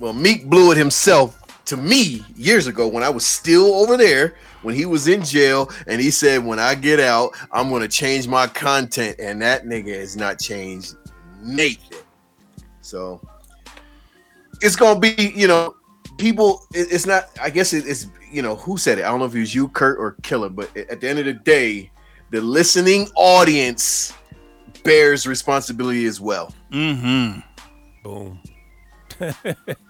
[0.00, 1.37] well, Meek blew it himself
[1.68, 5.70] to me years ago when I was still over there when he was in jail,
[5.86, 9.64] and he said, "When I get out, I'm going to change my content," and that
[9.64, 10.96] nigga has not changed
[11.42, 11.98] Nathan.
[12.80, 13.20] So
[14.60, 15.76] it's gonna be, you know,
[16.16, 16.66] people.
[16.74, 17.28] it- It's not.
[17.40, 19.04] I guess it- it's, you know, who said it?
[19.04, 21.26] I don't know if it was you, Kurt, or Killer, but at the end of
[21.26, 21.90] the day,
[22.30, 24.12] the listening audience
[24.82, 26.52] bears responsibility as well.
[26.72, 27.40] Mm-hmm.
[28.02, 28.40] Boom.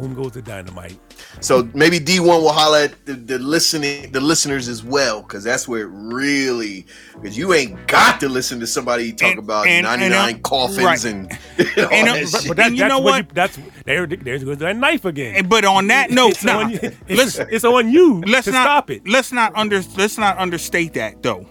[0.00, 0.98] Boom goes the dynamite.
[1.40, 5.66] So maybe Dee-1 will holler at the, the listening the listeners as well, because that's
[5.66, 9.86] where it really because you ain't got to listen to somebody talk And- about and-
[9.86, 11.04] and, ninety nine uh, coffins right.
[11.04, 12.48] and, and all And, that but- shit.
[12.48, 13.04] But that, you know what?
[13.04, 13.24] what?
[13.26, 14.06] You, that's there.
[14.06, 15.34] There's goes that knife again.
[15.36, 16.78] And, but on that note, it's, nah, on, you-
[17.10, 19.06] let's it's, it's on you let's to not stop it.
[19.08, 21.46] Let's not under let's not understate that though.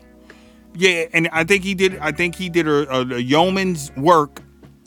[0.73, 1.97] Yeah, and I think he did.
[1.97, 4.41] I think he did a, a, a yeoman's work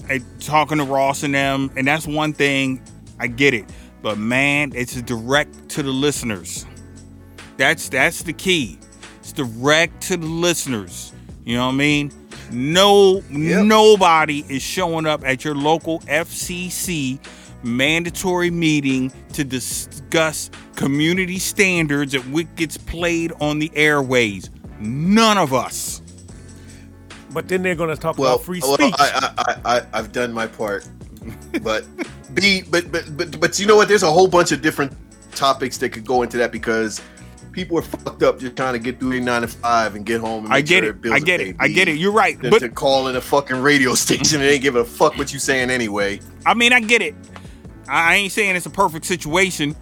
[0.09, 2.81] at talking to Ross and them, and that's one thing.
[3.21, 3.67] I get it,
[4.03, 6.67] but man, it's direct to the listeners.
[7.57, 8.79] That's that's the key.
[9.21, 11.13] It's direct to the listeners.
[11.45, 12.13] You know what I mean?
[12.51, 13.65] No, Yep.
[13.67, 17.21] nobody is showing up at your local FCC
[17.63, 24.51] mandatory meeting to discuss community standards at what gets played on the airways.
[24.81, 26.01] None of us.
[27.33, 28.95] But then they're gonna talk well, about free well, speech.
[28.99, 30.89] I, I, I, I, I've done my part,
[31.63, 31.85] but
[32.35, 33.89] B, but, but but but you know what?
[33.89, 34.93] There's a whole bunch of different
[35.33, 37.01] topics that could go into that because
[37.53, 40.21] people are fucked up just trying to get through their nine to five and get
[40.21, 40.45] home.
[40.45, 41.01] And I get sure it.
[41.01, 41.57] bills I get it.
[41.59, 41.97] I get it.
[41.97, 42.39] You're right.
[42.41, 45.39] But to call in a fucking radio station and ain't give a fuck what you
[45.39, 46.21] saying anyway.
[46.47, 47.15] I mean, I get it.
[47.89, 49.77] I I ain't saying it's a perfect situation.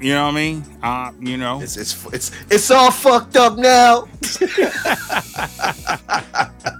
[0.00, 0.64] You know what I mean?
[0.82, 1.60] Uh, you know.
[1.60, 4.08] It's it's it's it's all fucked up now.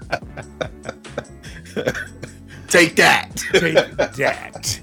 [2.71, 3.35] Take that.
[3.53, 3.75] Take
[4.15, 4.79] that.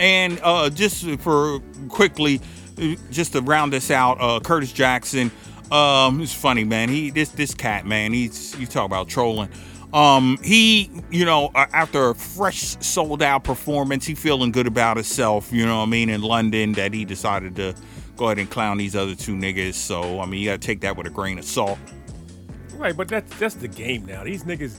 [0.00, 2.40] And uh, just for quickly,
[2.80, 5.30] uh, just to round this out, uh, Curtis Jackson.
[5.70, 6.88] Um, it's funny, man.
[6.88, 8.12] He this this cat, man.
[8.12, 9.50] He's you talk about trolling.
[9.92, 14.96] Um, he, you know, uh, after a fresh sold out performance, he feeling good about
[14.96, 15.52] himself.
[15.52, 16.08] You know what I mean?
[16.08, 17.74] In London, that he decided to
[18.16, 19.74] go ahead and clown these other two niggas.
[19.74, 21.78] So I mean, you gotta take that with a grain of salt.
[22.76, 24.24] Right, but that's that's the game now.
[24.24, 24.78] These niggas,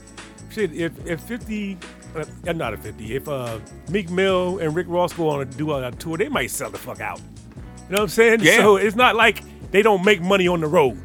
[0.50, 0.72] shit.
[0.72, 1.78] If if fifty,
[2.18, 3.14] uh, uh, not a fifty.
[3.14, 3.58] If uh
[3.90, 6.78] Meek Mill and Rick Ross go on a do a tour, they might sell the
[6.78, 7.18] fuck out.
[7.18, 7.24] You
[7.92, 8.40] know what I'm saying?
[8.40, 8.56] Yeah.
[8.58, 11.00] So it's not like they don't make money on the road.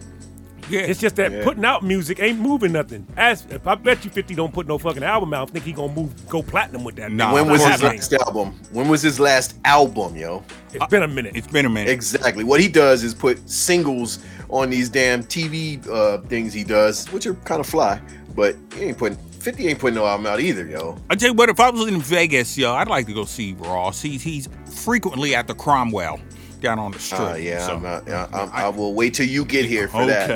[0.69, 1.43] Yeah, It's just that Yeah.
[1.43, 3.05] putting out music ain't moving nothing.
[3.17, 5.73] As if I bet you 50 don't put no fucking album out, I think he
[5.73, 7.11] gonna move go platinum with that.
[7.11, 8.59] Nah, when was his course last album?
[8.71, 10.43] When was his last album, yo?
[10.73, 11.33] It's been a minute.
[11.35, 11.89] it's been a minute.
[11.89, 12.45] Exactly.
[12.45, 14.19] What he does is put singles
[14.49, 17.99] on these damn TV uh, things he does, which are kind of fly.
[18.33, 20.97] But he ain't putting 50 ain't putting no album out either, yo.
[21.09, 23.53] I tell you what, if I was in Vegas, yo, I'd like to go see
[23.59, 24.01] Ross.
[24.01, 26.19] He's he's frequently at the Cromwell.
[26.61, 27.19] down on the strip.
[27.21, 30.05] Uh, yeah, so- I'm not, I, I'm- I will wait till you get here for
[30.05, 30.29] that.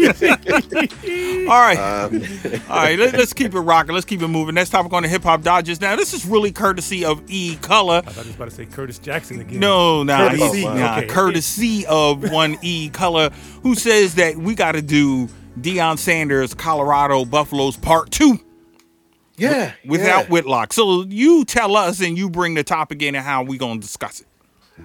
[0.00, 1.46] Okay.
[1.48, 1.76] All right.
[1.76, 2.22] Um,
[2.70, 3.92] All right, let, us keep it rocking.
[3.92, 4.54] Let's keep it moving.
[4.54, 5.80] Next topic on the Hip Hop Digest.
[5.80, 8.02] Now, this is really courtesy of E Color.
[8.06, 9.58] I thought he was about to say Curtis Jackson again.
[9.58, 11.06] No, nah, Courtesy, he's- nah, okay.
[11.08, 13.30] courtesy of one E Color,
[13.64, 18.40] who says that we got to do Deion Sanders, Colorado Buffaloes Part Two
[19.36, 20.30] yeah, without yeah.
[20.30, 20.72] Whitlock.
[20.72, 24.20] So you tell us, and you bring the topic in, and how we gonna discuss
[24.20, 24.26] it.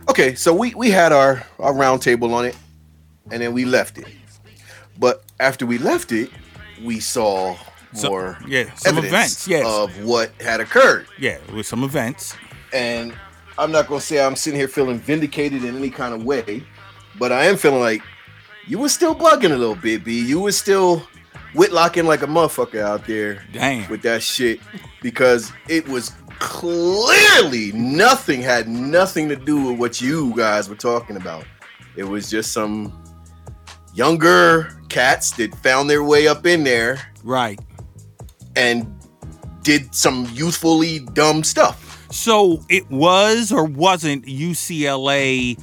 [0.09, 2.55] Okay, so we we had our our round table on it,
[3.31, 4.07] and then we left it.
[4.97, 6.29] But after we left it,
[6.83, 7.55] we saw
[8.03, 9.65] more yeah, some events, yes.
[9.65, 11.07] of what had occurred.
[11.17, 12.35] Yeah, with some events.
[12.73, 13.13] And
[13.57, 16.63] I'm not gonna say I'm sitting here feeling vindicated in any kind of way,
[17.17, 18.01] but I am feeling like
[18.67, 20.19] you were still bugging a little bit, B.
[20.25, 21.07] You were still
[21.53, 23.89] whitlocking like a motherfucker out there Damn.
[23.89, 24.59] with that shit
[25.01, 31.17] because it was clearly nothing had nothing to do with what you guys were talking
[31.17, 31.45] about.
[31.95, 33.03] It was just some
[33.93, 37.59] younger cats that found their way up in there Right.
[38.55, 38.87] and
[39.63, 42.07] did some youthfully dumb stuff.
[42.11, 45.57] So it was or wasn't UCLA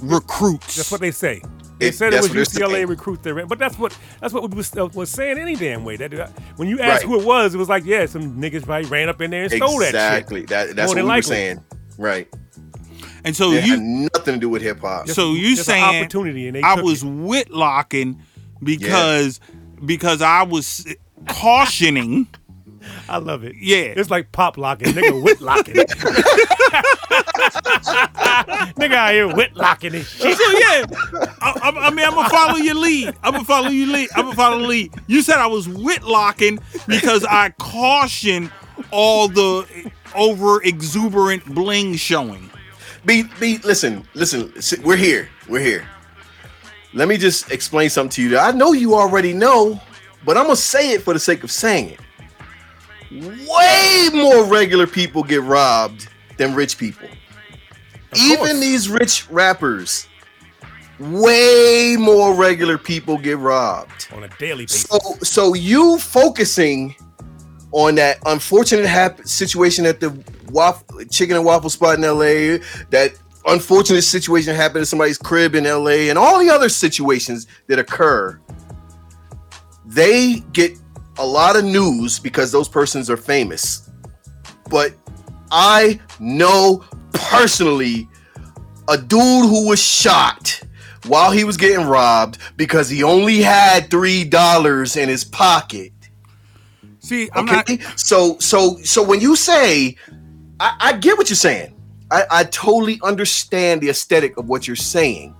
[0.00, 0.76] recruits.
[0.76, 1.42] That's what they say.
[1.80, 2.86] They It- said it was UCLA saying.
[2.88, 5.96] recruit their but that's what that's what we was, uh, was saying any damn way.
[5.96, 7.12] That when you asked Right.
[7.12, 9.52] who it was, it was like yeah, some niggas probably ran up in there and
[9.52, 9.94] stole that shit.
[9.94, 10.42] exactly.
[10.42, 11.60] That, that's More what than we were saying.
[11.98, 12.28] Right.
[13.24, 15.08] and so It you had nothing to do with hip hop.
[15.08, 17.06] So you saying opportunity and they I was it.
[17.06, 18.16] whitlocking
[18.62, 19.40] because
[19.84, 20.86] because I was
[21.28, 22.26] cautioning.
[23.10, 23.56] I love it.
[23.56, 23.92] Yeah.
[23.96, 25.74] It's like pop locking, nigga whitlocking.
[28.74, 30.36] nigga out here whitlocking and shit.
[30.36, 30.86] So yeah,
[31.42, 33.16] I, I, I mean I'm gonna follow your lead.
[33.24, 34.10] I'm gonna follow your lead.
[34.14, 34.94] I'm gonna follow the lead.
[35.08, 38.50] You said I was whitlocking because I caution
[38.92, 42.48] all the over exuberant bling showing.
[43.04, 44.52] Be be listen, listen,
[44.84, 45.28] we're here.
[45.48, 45.84] We're here.
[46.94, 49.80] Let me just explain something to you that I know you already know,
[50.24, 52.00] but I'm gonna say it for the sake of saying it.
[53.10, 57.08] Way more regular people get robbed than rich people.
[58.16, 60.08] Even these rich rappers,
[60.98, 64.08] way more regular people get robbed.
[64.12, 64.82] on a daily basis.
[64.82, 66.94] So, so you focusing
[67.72, 70.10] on that unfortunate hap- situation at the
[70.50, 72.58] waffle, chicken and waffle spot in LA,
[72.90, 73.12] that
[73.46, 78.40] unfortunate situation happened at somebody's crib in LA, and all the other situations that occur,
[79.86, 80.76] they get
[81.20, 83.90] a lot of news because those persons are famous.
[84.70, 84.94] But
[85.50, 88.08] I know personally
[88.88, 90.60] a dude who was shot
[91.06, 95.92] while he was getting robbed because he only had three dollars in his pocket.
[97.00, 97.70] See, I'm not.
[97.70, 99.96] Okay, so so so when you say,
[100.58, 101.76] I, I get what you're saying.
[102.12, 105.32] I, I totally understand the aesthetic of what you're saying,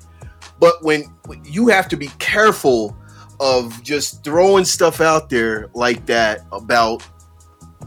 [0.61, 1.05] but when
[1.45, 2.97] you have to be careful
[3.41, 7.03] of just throwing stuff out there like that about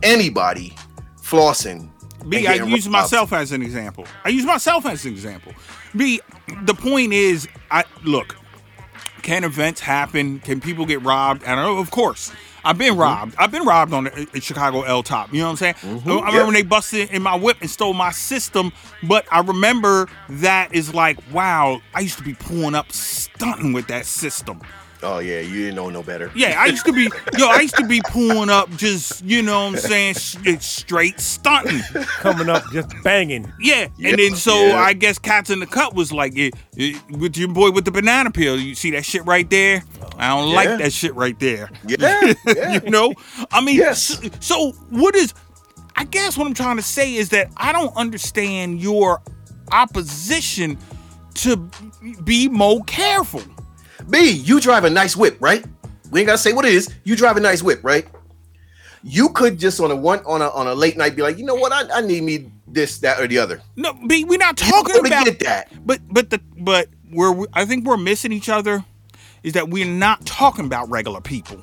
[0.01, 0.75] anybody
[1.21, 1.89] flossing.
[2.27, 4.05] B, and I use myself as an example.
[4.25, 5.53] I use myself as an example.
[5.95, 6.19] B,
[6.63, 8.35] the point is, I look.
[9.21, 10.39] Can events happen?
[10.39, 11.43] Can people get robbed?
[11.45, 11.77] I don't know.
[11.77, 12.31] Of course,
[12.65, 13.35] I've been robbed.
[13.37, 15.33] I've been robbed on the, uh, Chicago L Top.
[15.33, 15.75] You know what I'm saying?
[15.81, 16.43] I remember yeah.
[16.43, 18.73] when they busted in my whip and stole my system.
[19.03, 21.81] But I remember that is like, wow.
[21.93, 24.61] I used to be pulling up, stunting with that system.
[25.03, 26.31] Oh yeah, you didn't know no better.
[26.33, 29.65] Yeah, I used to be, yo, I used to be pulling up, just you know
[29.65, 31.81] what I'm saying, it's straight stunting.
[32.19, 33.51] coming up just banging.
[33.59, 34.77] Yeah, Yeah, and then so yeah.
[34.79, 37.91] I guess Cats in the Cut was like, eh, eh, with your boy with the
[37.91, 38.57] banana peel.
[38.59, 39.83] You see that shit right there?
[40.17, 40.55] I don't Yeah.
[40.55, 41.69] like that shit right there.
[41.85, 42.79] Yeah, yeah.
[42.83, 43.13] you know,
[43.51, 44.01] I mean, Yes.
[44.03, 45.33] so, so what is?
[45.95, 49.21] I guess what I'm trying to say is that I don't understand your
[49.71, 50.77] opposition
[51.35, 51.57] to
[52.23, 53.41] be more careful.
[54.09, 55.65] B, you drive a nice whip, right?
[56.11, 56.89] We ain't gotta say what it is.
[57.03, 58.07] You drive a nice whip, right?
[59.03, 61.45] You could just on a one on a on a late night be like, you
[61.45, 61.71] know what?
[61.71, 63.61] I, I need me this, that, or the other.
[63.75, 65.71] No, B, we're not You talking gonna about get that.
[65.85, 68.85] But but the but where we, I think we're missing each other
[69.43, 71.61] is that we're not talking about regular people.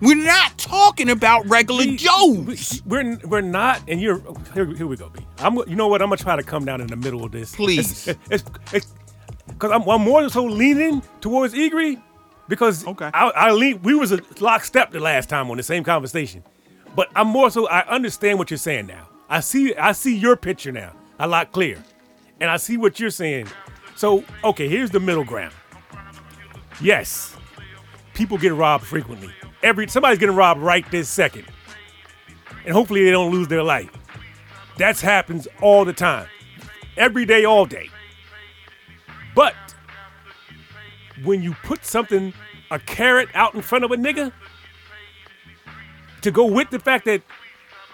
[0.00, 2.82] We're not talking about regular We- Joes.
[2.86, 4.20] we- We're we're not, and you're
[4.54, 4.66] here.
[4.66, 5.26] Here we go, B.
[5.38, 5.56] I'm.
[5.68, 6.02] You know what?
[6.02, 8.06] I'm gonna try to come down in the middle of this, Please.
[8.30, 8.94] It's it's
[9.48, 12.00] because I'm, I'm more so leaning towards Egri
[12.48, 13.10] because Okay.
[13.12, 13.82] I, I lean.
[13.82, 16.42] We was a lockstep the last time on the same conversation,
[16.94, 17.68] but I'm more so.
[17.68, 19.08] I understand what you're saying now.
[19.28, 19.74] I see.
[19.74, 21.82] I see your picture now a lot clearer,
[22.40, 23.48] and I see what you're saying.
[23.96, 25.54] So okay, here's the middle ground.
[26.80, 27.36] Yes,
[28.14, 29.30] people get robbed frequently.
[29.62, 31.44] Every somebody's getting robbed right this second.
[32.64, 33.90] And hopefully they don't lose their life.
[34.76, 36.28] That happens all the time.
[36.96, 37.88] Every day, all day.
[41.22, 42.32] When you put something,
[42.70, 44.32] a carrot out in front of a nigga,
[46.22, 47.22] to go with the fact that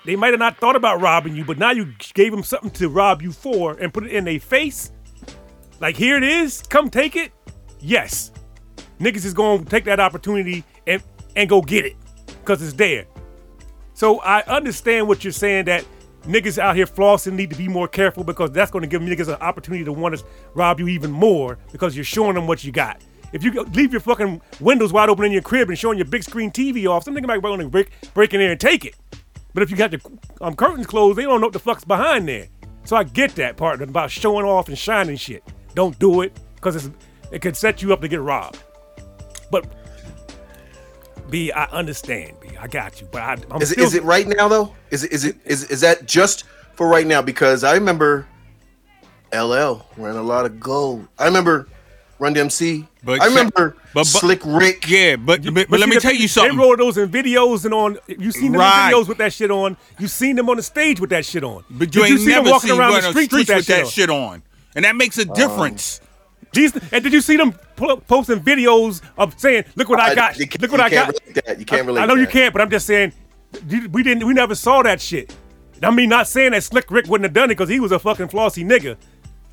[0.04, 2.88] they might have not thought about robbing you, but now you gave them something to
[2.88, 4.90] rob you for and put it in their face.
[5.80, 7.32] Like here it is, come take it.
[7.80, 8.32] Yes,
[8.98, 11.02] niggas is gonna take that opportunity and
[11.36, 13.06] and go get it because it's there.
[13.94, 15.84] So I understand what you're saying that
[16.24, 19.28] niggas out here flossing need to be more careful because that's going to give niggas
[19.28, 22.72] an opportunity to want to rob you even more because you're showing them what you
[22.72, 23.02] got.
[23.32, 26.22] If you leave your fucking windows wide open in your crib and showing your big
[26.22, 28.94] screen TV off, some nigga might want to break break in there and take it.
[29.54, 30.00] But if you got the
[30.40, 32.48] um, curtains closed, they don't know what the fuck's behind there.
[32.84, 35.42] So I get that part about showing off and shining shit.
[35.74, 36.90] Don't do it because
[37.32, 38.62] it could set you up to get robbed.
[39.50, 39.66] But
[41.30, 42.34] B, I understand.
[42.40, 43.08] B, I got you.
[43.10, 44.74] But I, I'm Is, it- still, is it right now though?
[44.90, 47.22] Is it is it is is that just for right now?
[47.22, 48.26] Because I remember
[49.32, 51.06] LL ran a lot of gold.
[51.18, 51.68] I remember
[52.20, 52.86] Run DMC.
[53.02, 54.88] But I remember but- but- Slick Rick.
[54.88, 56.56] Yeah, but, but, but But let me the- tell you something.
[56.56, 57.98] They roll those in videos and on.
[58.06, 58.90] You seen them Right.
[58.90, 59.76] in videos with that shit on.
[59.98, 61.64] You seen them on the stage with that shit on.
[61.68, 63.84] But Did you ain't see them walking seen around the on streets, with that, shit,
[63.84, 63.90] on?
[63.90, 64.42] shit on,
[64.76, 66.00] and that makes a difference.
[66.92, 67.52] And did you see them
[68.06, 70.38] posting videos of saying, "Look what I, got!
[70.38, 71.58] you Look what you I can't got!" that.
[71.58, 73.12] You can't I- relate I know you can't, but I'm just saying,
[73.90, 74.26] we didn't.
[74.26, 75.34] We never saw that shit.
[75.82, 77.98] I mean, not saying that Slick Rick wouldn't have done it because he was a
[77.98, 78.96] fucking flossy nigga.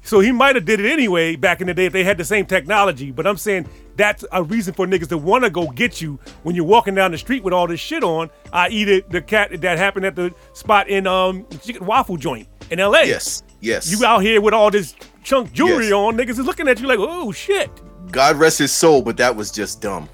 [0.04, 2.26] So he might have did it anyway back in the day if they had the
[2.26, 3.12] same technology.
[3.12, 6.56] But I'm saying that's a reason for niggas to want to go get you when
[6.56, 8.30] you're walking down the street with all this shit on.
[8.52, 8.84] I.e.
[8.84, 13.06] the, the cat that happened at the spot in um chicken waffle joint in L.A.
[13.06, 13.92] Yes, yes.
[13.92, 15.94] You out here with all this chunk jewelry Yes.
[15.94, 17.70] on, niggas is looking at you like, oh shit.
[18.12, 20.10] God rest his soul, but that was just dumb.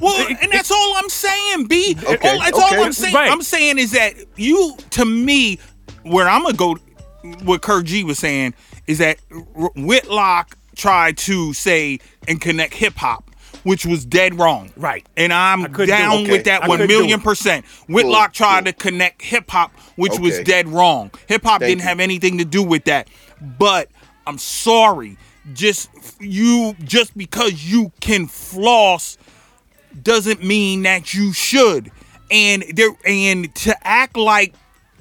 [0.00, 1.96] Well, and that's all I'm saying, B.
[2.00, 2.76] Okay, All, that's okay.
[2.78, 3.14] all I'm saying.
[3.14, 3.30] Right.
[3.30, 5.58] I'm saying is that you, to me,
[6.02, 6.76] where I'm gonna go,
[7.44, 8.54] what Kurt G was saying
[8.86, 9.18] is that
[9.56, 13.28] R- Whitlock tried to say and connect hip hop,
[13.64, 14.70] which was dead wrong.
[14.76, 15.04] Right.
[15.16, 16.30] And I'm I do down it.
[16.30, 17.64] with that I one couldn't do million percent.
[17.88, 18.72] Whitlock Cool, tried cool.
[18.72, 21.10] to connect hip hop, which was dead wrong.
[21.26, 21.84] Hip hop didn't you.
[21.84, 23.08] have anything to do with that.
[23.58, 23.88] But
[24.28, 25.16] I'm sorry,
[25.54, 25.88] just
[26.20, 29.16] you, just because you can floss
[30.02, 31.90] doesn't mean that you should.
[32.30, 34.52] And there and to act like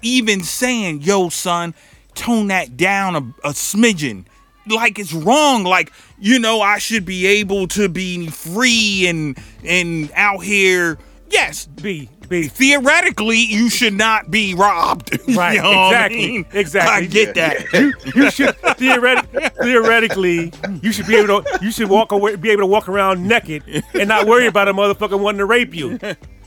[0.02, 1.74] even saying, yo, son,
[2.16, 4.24] tone that down a, a smidgen.
[4.66, 5.66] Like it's wrong.
[5.66, 10.98] Like, you know, I should be able to be free and and out here.
[11.30, 11.66] Yes.
[11.66, 15.20] B B Theoretically, you should not be robbed.
[15.28, 16.46] You Right, know what I exactly, mean?
[16.54, 17.06] exactly.
[17.06, 17.74] I get that.
[17.74, 22.50] you, you should theoretic, theoretically you should be able to you should walk away be
[22.52, 23.64] able to walk around naked
[23.94, 26.00] and not worry about a motherfucker wanting to rape you.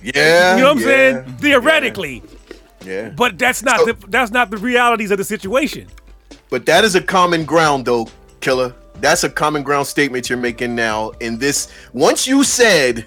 [0.03, 0.57] Yeah.
[0.57, 1.37] You know what I'm yeah, saying?
[1.39, 2.23] Theoretically.
[2.85, 3.11] Yeah.
[3.11, 5.89] But that's not So- the that's not the realities of the situation.
[6.49, 8.09] But that is a common ground, though,
[8.41, 8.75] killer.
[9.01, 11.11] That's a common ground statement you're making now.
[11.21, 13.07] In this, once you said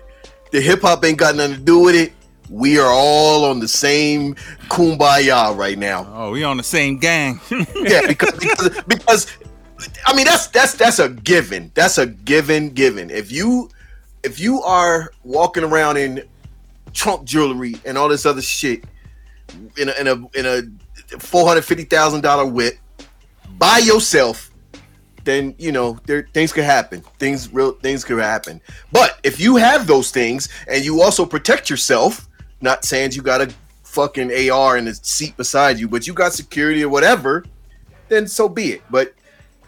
[0.52, 2.14] the hip hop ain't got nothing to do with it,
[2.54, 4.36] we are all on the same
[4.70, 6.08] kumbaya right now.
[6.14, 7.42] Oh, we on the same gang.
[7.76, 9.38] Yeah, because because, because
[10.06, 11.72] I mean that's that's that's a given.
[11.74, 13.10] That's a given given.
[13.10, 13.70] If you
[14.24, 16.24] if you are walking around in
[16.94, 18.84] trunk jewelry and all this other shit
[19.78, 22.78] in a in a in a four hundred fifty thousand dollar whip
[23.58, 24.52] by yourself,
[25.24, 27.02] then you know there things could happen.
[27.18, 28.62] Things real things could happen.
[28.92, 32.30] But if you have those things and you also protect yourself,
[32.64, 36.34] not saying you got a fucking AR in the seat beside you, but you got
[36.34, 37.46] security or whatever,
[38.10, 38.82] then so be it.
[38.90, 39.14] But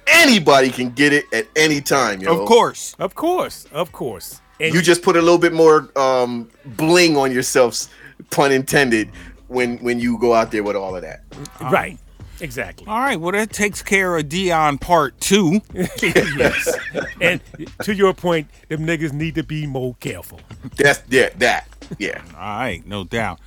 [0.08, 2.42] anybody can get it at any time, yo.
[2.42, 2.96] of course.
[2.98, 4.42] Of course, of course.
[4.60, 7.90] And You just put a little bit more um, bling on yourselves,
[8.32, 9.12] pun intended,
[9.48, 11.22] when when you go out there with all of that.
[11.62, 12.00] right.
[12.42, 12.88] Exactly.
[12.88, 15.62] All right, well that takes care of Dee-1 part two.
[15.74, 16.78] yes.
[17.22, 17.42] And
[17.84, 20.40] to your point, them niggas need to be more careful.
[20.78, 21.68] That's yeah, that.
[21.98, 22.22] Yeah.
[22.36, 23.40] All right, no doubt.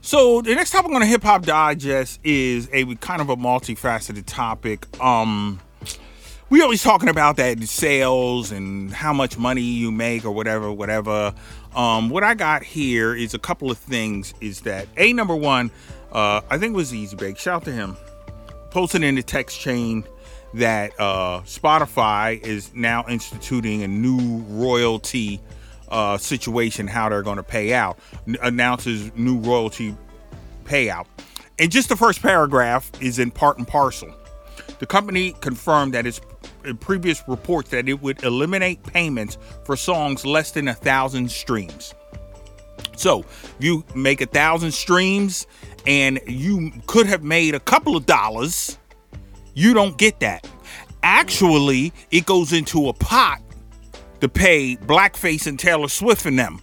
[0.00, 4.24] So the next topic on the Hip Hop Digest is a kind of a multifaceted
[4.26, 4.86] topic.
[5.02, 5.60] Um,
[6.48, 11.34] we always talking about that sales and how much money you make or whatever, whatever.
[11.74, 14.32] Um, what I got here is a couple of things.
[14.40, 15.72] Is that a number one?
[16.12, 17.36] Uh, I think it was Easy Bake.
[17.36, 17.96] Shout out to him.
[18.76, 20.04] Posted in the text chain
[20.52, 25.40] that uh, Spotify is now instituting a new royalty
[25.88, 27.98] uh, situation, how they're going to pay out,
[28.28, 29.96] N- announces new royalty
[30.64, 31.06] payout.
[31.58, 34.14] And just the first paragraph is in part and parcel.
[34.78, 36.20] The company confirmed that its
[36.80, 41.94] previous reports that it would eliminate payments for songs less than a thousand streams.
[42.96, 43.24] So
[43.58, 45.46] you make a thousand streams
[45.86, 48.78] and you could have made a couple of dollars,
[49.54, 50.48] you don't get that.
[51.02, 53.40] Actually, it goes into a pot
[54.20, 56.60] to pay Blackface and Taylor Swift and them.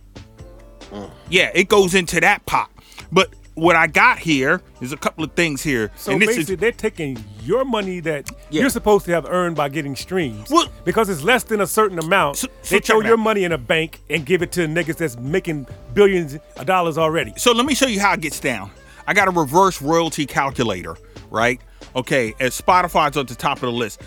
[0.91, 1.09] Mm.
[1.30, 2.70] Yeah, it goes into that pot.
[3.11, 5.91] But what I got here is a couple of things here.
[5.95, 8.61] So and this basically, is they're taking your money that Yeah.
[8.61, 10.49] you're supposed to have earned by getting streams.
[10.49, 13.19] Well- because it's less than a certain amount, So- so they throw your out.
[13.19, 17.33] money in a bank and give it to niggas that's making billions of dollars already.
[17.37, 18.71] so let me show you how it gets down.
[19.07, 20.95] I got a reverse royalty calculator,
[21.29, 21.61] right?
[21.95, 24.01] Okay, as Spotify's at the top of the list.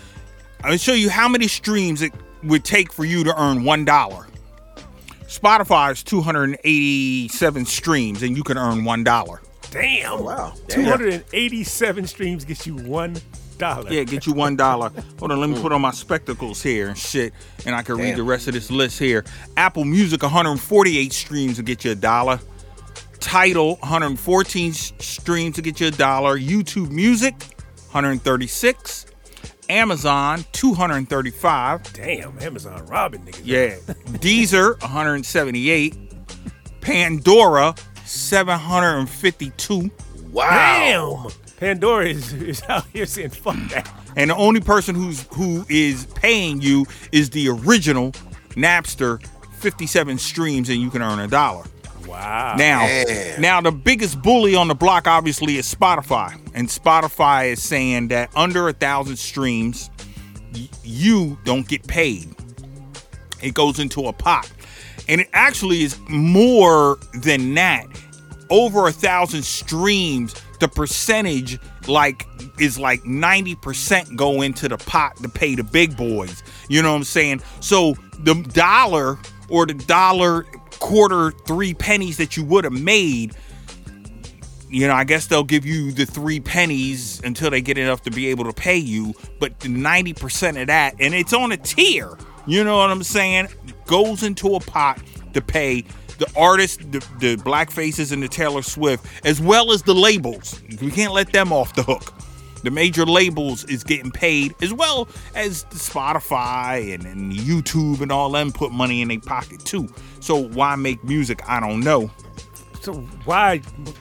[0.59, 2.11] I'm gonna show you how many streams it
[2.43, 4.26] would take for you to earn one dollar.
[5.27, 9.41] Spotify's 287 streams, and you can earn one dollar.
[9.71, 10.13] Damn.
[10.13, 10.53] Oh, wow.
[10.67, 10.85] Damn.
[10.85, 13.17] 287 streams gets you one
[13.57, 13.91] dollar.
[13.91, 14.89] Yeah, get you one dollar.
[15.19, 15.61] Hold on, let me mm.
[15.61, 17.33] put on my spectacles here and shit,
[17.65, 19.25] and I can read the rest of this list here.
[19.57, 22.39] Apple Music, 148 streams to get you a dollar.
[23.19, 26.39] Tidal, 114 streams to get you a dollar.
[26.39, 27.33] YouTube Music,
[27.91, 29.06] 136.
[29.69, 31.93] Amazon, 235.
[31.93, 33.41] Damn, Amazon robbing niggas.
[33.43, 33.75] Yeah.
[34.19, 35.95] Deezer, 178.
[36.81, 39.91] Pandora, 752.
[40.31, 40.49] Wow.
[41.29, 41.31] Damn.
[41.57, 43.91] Pandora is, is out here saying fuck that.
[44.15, 48.11] and the only person who's who is paying you is the original
[48.51, 49.21] Napster
[49.55, 51.65] 57 streams and you can earn a dollar.
[52.07, 52.55] Wow.
[52.57, 53.41] Now, Damn.
[53.41, 58.31] now the biggest bully on the block obviously is Spotify, and Spotify is saying that
[58.35, 59.91] under a thousand streams,
[60.55, 62.33] y- you don't get paid.
[63.43, 64.51] It goes into a pot,
[65.07, 67.85] and it actually is more than that.
[68.49, 72.25] Over a thousand streams, the percentage like
[72.59, 76.41] is like 90% go into the pot to pay the big boys.
[76.69, 77.43] You know what I'm saying?
[77.59, 80.43] So the dollar or the dollar
[80.79, 83.35] quarter three pennies that you would have made
[84.69, 88.11] you know, I guess they'll give you the three pennies until they get enough to
[88.11, 89.13] be able to pay you.
[89.39, 93.47] But the 90% of that, and it's on a tier, you know what I'm saying,
[93.85, 95.01] goes into a pot
[95.33, 95.85] to pay
[96.17, 100.61] the artists, the, the black faces, and the Taylor Swift, as well as the labels.
[100.81, 102.13] We can't let them off the hook.
[102.63, 108.31] The major labels is getting paid, as well as Spotify and, and YouTube and all
[108.31, 109.87] them put money in their pocket too.
[110.19, 111.47] So why make music?
[111.47, 112.11] I don't know.
[112.87, 112.93] So
[113.25, 113.59] why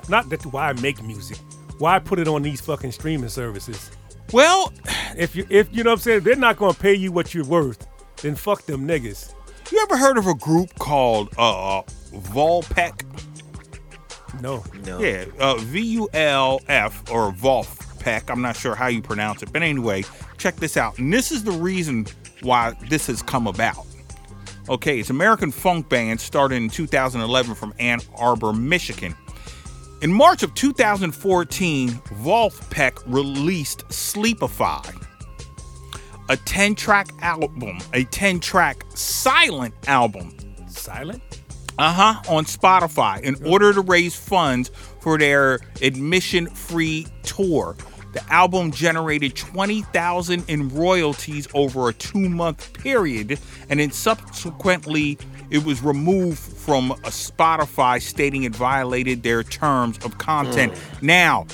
[0.08, 1.38] not that why make music?
[1.78, 3.90] Why put it on these fucking streaming services?
[4.32, 4.72] Well,
[5.16, 7.44] If you if you know what I'm saying, they're not gonna pay you what you're
[7.44, 7.84] worth,
[8.22, 9.34] then fuck them niggas.
[9.72, 11.82] You ever heard of a group called uh
[12.12, 13.02] Vulfpeck?
[14.40, 14.62] No.
[14.84, 15.00] No.
[15.00, 18.30] Yeah, uh, V U L F or Vulfpeck.
[18.30, 20.04] I'm not sure how you pronounce it, but anyway,
[20.38, 20.96] check this out.
[21.00, 22.06] And this is the reason
[22.42, 23.84] why this has come about.
[24.68, 29.14] Okay, it's American funk band started in 2011 from Ann Arbor, Michigan.
[30.02, 34.92] In March of 2014, Vulfpeck released Sleepify,
[36.28, 40.36] a 10 track album, a 10 track silent album
[40.66, 41.22] Silent?
[41.78, 47.76] uh huh, on Spotify in order to raise funds for their admission free tour.
[48.16, 53.38] The album generated 20,000 in royalties over a 2-month period
[53.68, 55.18] and then subsequently
[55.50, 60.72] it was removed from a Spotify stating it violated their terms of content.
[60.72, 61.02] Mm.
[61.02, 61.46] Now,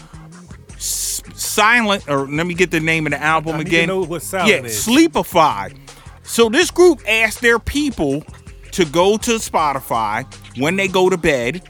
[0.76, 3.88] S- Silent or let me get the name of the album I again.
[3.88, 4.86] know what Silent yeah, is.
[4.86, 5.76] Sleepify.
[6.22, 8.22] So this group asked their people
[8.70, 11.68] to go to Spotify when they go to bed,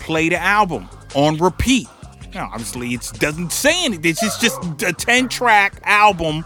[0.00, 1.88] play the album on repeat.
[2.34, 4.10] Now, obviously, it doesn't say anything.
[4.10, 6.44] It's just, just a 10 track album,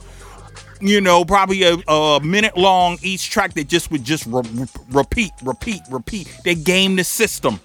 [0.81, 4.67] you know, probably a, a minute long each track that just would just re- re-
[4.91, 6.31] repeat, repeat, repeat.
[6.45, 7.61] They game the system.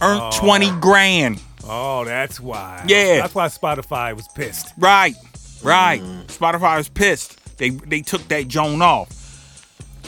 [0.00, 1.42] Earned 20 grand.
[1.64, 2.84] Oh, that's why.
[2.86, 3.18] Yeah.
[3.18, 4.72] That's why Spotify was pissed.
[4.78, 5.14] Right,
[5.62, 6.00] right.
[6.28, 7.34] Spotify was pissed.
[7.58, 9.10] They they took that Joan off.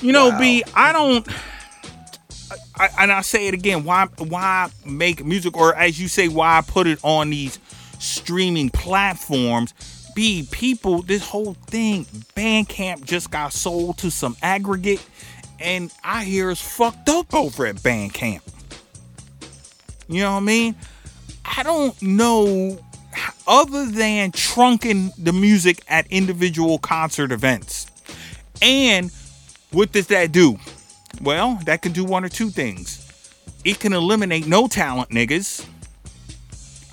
[0.01, 1.27] You know, B, I don't.
[2.81, 3.85] I, and I say it again.
[3.85, 7.59] Why why make music, or as you say, why put it on these
[7.99, 9.74] streaming platforms?
[10.14, 12.05] B, people, this whole thing,
[12.35, 15.05] Bandcamp just got sold to some aggregate,
[15.59, 18.41] and I hear it's fucked up over at Bandcamp.
[20.09, 20.74] You know what I mean?
[21.45, 22.78] I don't know
[23.47, 27.87] other than trunking the music at individual concert events.
[28.62, 29.11] And
[29.70, 30.59] what does that do?
[31.21, 33.07] Well, that can do one or two things.
[33.65, 35.67] It can eliminate no talent niggas.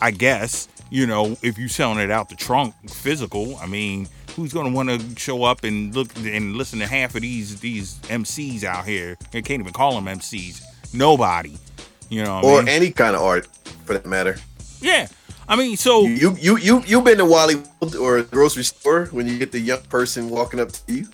[0.02, 4.54] I guess, you know, if you selling it out the trunk physical, I mean, who's
[4.54, 8.64] gonna want to show up and look and listen to half of these these MCs
[8.64, 9.18] out here?
[9.32, 10.62] They can't even call them MCs.
[10.94, 11.58] Nobody.
[12.10, 12.70] You know what I Or mean?
[12.70, 13.48] any kind of art,
[13.86, 14.38] for that matter.
[14.82, 15.08] yeah.
[15.50, 19.06] I mean, so You you you you been to Wally World or a grocery store
[19.12, 21.08] when you get the young person walking up to you?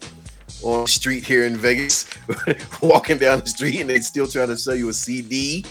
[0.64, 2.08] On the street here in Vegas,
[2.82, 5.66] walking down the street, and they still trying to sell you a CD.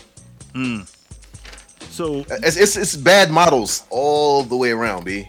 [1.91, 5.29] So It's, it's it's bad models all the way around, b.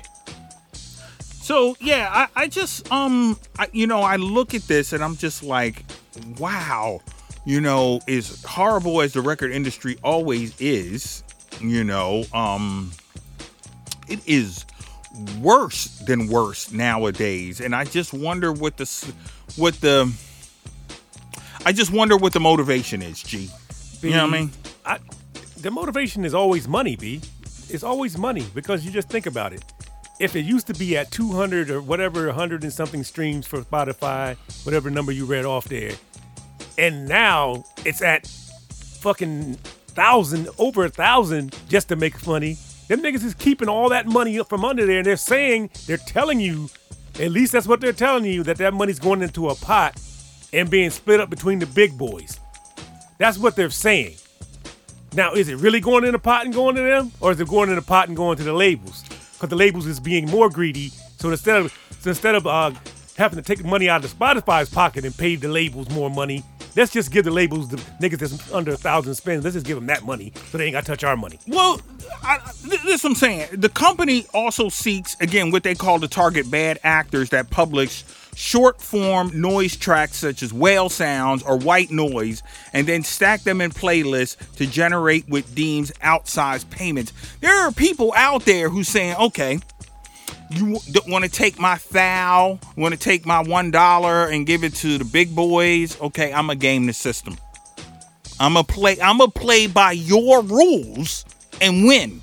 [1.21, 5.17] So yeah, I, I just um I, you know I look at this and I'm
[5.17, 5.83] just like,
[6.39, 7.01] wow,
[7.45, 11.23] you know, as horrible as the record industry always is,
[11.59, 12.91] you know, um,
[14.07, 14.65] it is
[15.41, 18.85] worse than worse nowadays, and I just wonder what the
[19.55, 20.11] what the
[21.65, 23.49] I just wonder what the motivation is, G.
[24.01, 24.51] You know what I mean?
[24.85, 24.99] I,
[25.61, 27.21] the motivation is always money, B.
[27.69, 29.63] It's always money because you just think about it.
[30.19, 34.35] If it used to be at 200 or whatever, 100 and something streams for Spotify,
[34.65, 35.91] whatever number you read off there,
[36.77, 42.57] and now it's at fucking thousand, over a thousand just to make money.
[42.89, 45.97] Them niggas is keeping all that money up from under there, and they're saying, they're
[45.97, 46.69] telling you,
[47.19, 49.99] at least that's what they're telling you, that that money's going into a pot
[50.51, 52.39] and being split up between the big boys.
[53.17, 54.15] That's what they're saying.
[55.13, 57.47] Now, is it really going in a pot and going to them, or is it
[57.47, 59.03] going in a pot and going to the labels?
[59.33, 60.89] Because the labels is being more greedy.
[61.19, 62.71] So instead of so instead of uh,
[63.15, 66.43] having to take the money out of Spotify's pocket and pay the labels more money,
[66.75, 69.43] let's just give the labels the niggas that's under a thousand spins.
[69.43, 71.39] Let's just give them that money so they ain't got to touch our money.
[71.47, 71.81] Well,
[72.21, 73.47] I, this I'm saying.
[73.53, 78.03] The company also seeks, again, what they call to target bad actors that publish
[78.35, 82.41] short form noise tracks such as whale sounds or white noise
[82.73, 87.13] and then stack them in playlists to generate what deems outsized payments.
[87.41, 89.59] There are people out there who saying, okay,
[90.51, 94.73] you want to take my thou, want to take my one dollar and give it
[94.75, 95.99] to the big boys?
[96.01, 97.37] Okay, I'm a game the system.
[98.39, 98.99] I'm a play.
[99.01, 101.25] I'm a play by your rules
[101.61, 102.21] and win.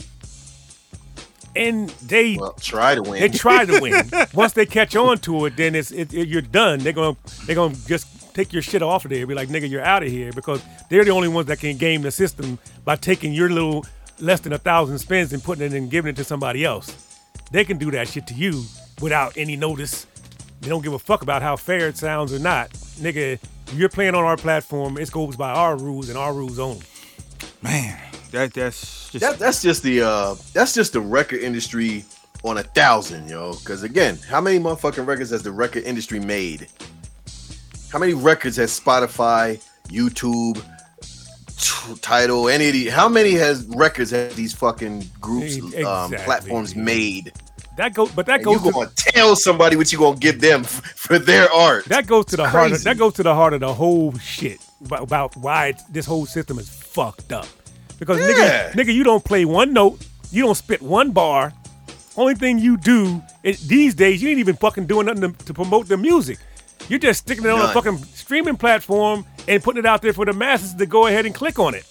[1.56, 3.20] And they Well, try to win.
[3.20, 4.08] they try to win.
[4.34, 6.78] Once they catch on to it, then it's it, it- you're done.
[6.80, 9.26] They're gonna they're gonna just take your shit off of there.
[9.26, 12.02] Be like, nigga, you're out of here because they're the only ones that can game
[12.02, 13.84] the system by taking your little
[14.20, 16.94] less than a thousand spins and putting it and giving it to somebody else.
[17.51, 18.64] They can do that shit to you
[19.01, 20.07] without any notice.
[20.61, 22.70] They don't give a fuck about how fair it sounds or not,
[23.01, 23.38] nigga.
[23.72, 24.98] You're playing on our platform.
[24.98, 26.84] It goes by our rules and our rules only.
[27.62, 27.98] Man,
[28.30, 32.05] that that's just that, that's just the uh that's just the record industry
[32.44, 33.55] on a thousand, yo.
[33.55, 36.68] Because again, how many motherfucking records has the record industry made?
[37.92, 40.62] How many records has Spotify, YouTube, T-
[42.00, 42.88] Tidal, any of the?
[42.88, 47.32] How many has records have these fucking groups, um, platforms made?
[47.76, 50.40] That goes, but that And you goes to gonna tell somebody what you gonna give
[50.40, 51.86] them f- for their art?
[51.86, 52.72] That goes to the It's heart.
[52.72, 56.26] Of, that goes to the heart of the whole shit about, about why this whole
[56.26, 57.46] system is fucked up.
[57.98, 58.70] Because Yeah.
[58.70, 61.52] nigga, nigga, you don't play one note, you don't spit one bar.
[62.16, 65.54] Only thing you do it, these days, you ain't even fucking doing nothing to, to
[65.54, 66.38] promote the music.
[66.88, 70.24] You're just sticking it on a fucking streaming platform and putting it out there for
[70.24, 71.84] the masses to go ahead and click on it.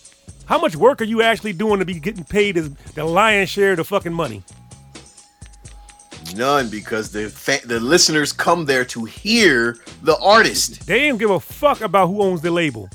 [0.46, 3.72] How much work are you actually doing to be getting paid as the lion's share
[3.72, 4.42] of the fucking money?
[6.36, 10.88] None, because the fa- the listeners come there to hear the artist.
[10.88, 12.90] They ain't give a fuck about who owns the label.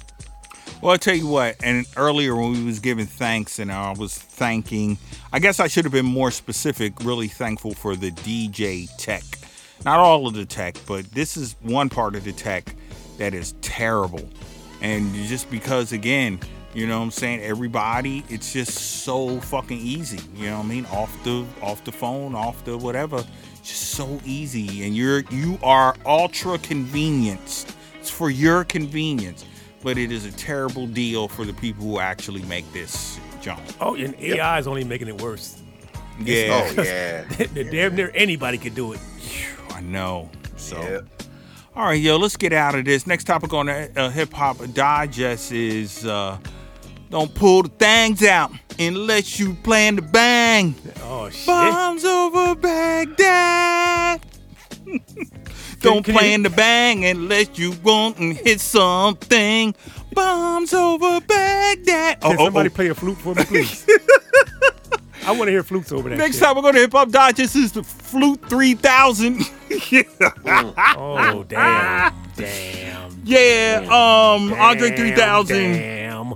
[0.80, 4.16] Well, I tell you what, and earlier when we was giving thanks and I was
[4.16, 4.98] thanking,
[5.32, 9.24] I guess I should have been more specific, really thankful for the DJ tech.
[9.84, 12.74] Not all of the tech, but this is one part of the tech
[13.18, 14.28] that is terrible.
[14.84, 16.38] And just because again,
[16.74, 20.20] you know what I'm saying, everybody, it's just so fucking easy.
[20.36, 20.86] You know what I mean?
[20.86, 23.24] Off the off the phone, off the whatever.
[23.62, 24.84] Just so easy.
[24.84, 27.74] And you're you are ultra convenienced.
[27.98, 29.44] It's for your convenience
[29.84, 33.60] but it is a terrible deal for the people who actually make this jump.
[33.80, 35.62] Oh, and AI is only making it worse.
[36.18, 37.24] Yeah, Oh yeah,
[37.70, 39.00] Damn near anybody could do it.
[39.70, 40.30] I know.
[40.56, 41.00] So, yeah.
[41.76, 43.06] All right, yo, let's get out of this.
[43.06, 46.38] Next topic on the uh, hip hop digest is uh,
[47.10, 50.74] don't pull the things out unless you plan to bang.
[51.02, 51.46] Oh shit!
[51.46, 54.20] Bombs over Baghdad.
[55.80, 59.74] Don't can you- plan to bang unless you want and hit something.
[60.12, 62.20] Bombs over Baghdad.
[62.20, 62.72] Can Oh, oh, somebody oh.
[62.74, 63.86] play a flute for me, please?
[65.26, 66.16] I want to hear flutes over that.
[66.16, 66.44] Next shit.
[66.44, 69.42] time we're going to Hip Hop Digest is the Flute 3000.
[70.96, 72.14] Oh damn!
[72.36, 73.20] damn!
[73.24, 75.56] yeah, um, Andre damn, 3000.
[75.72, 76.34] Damn!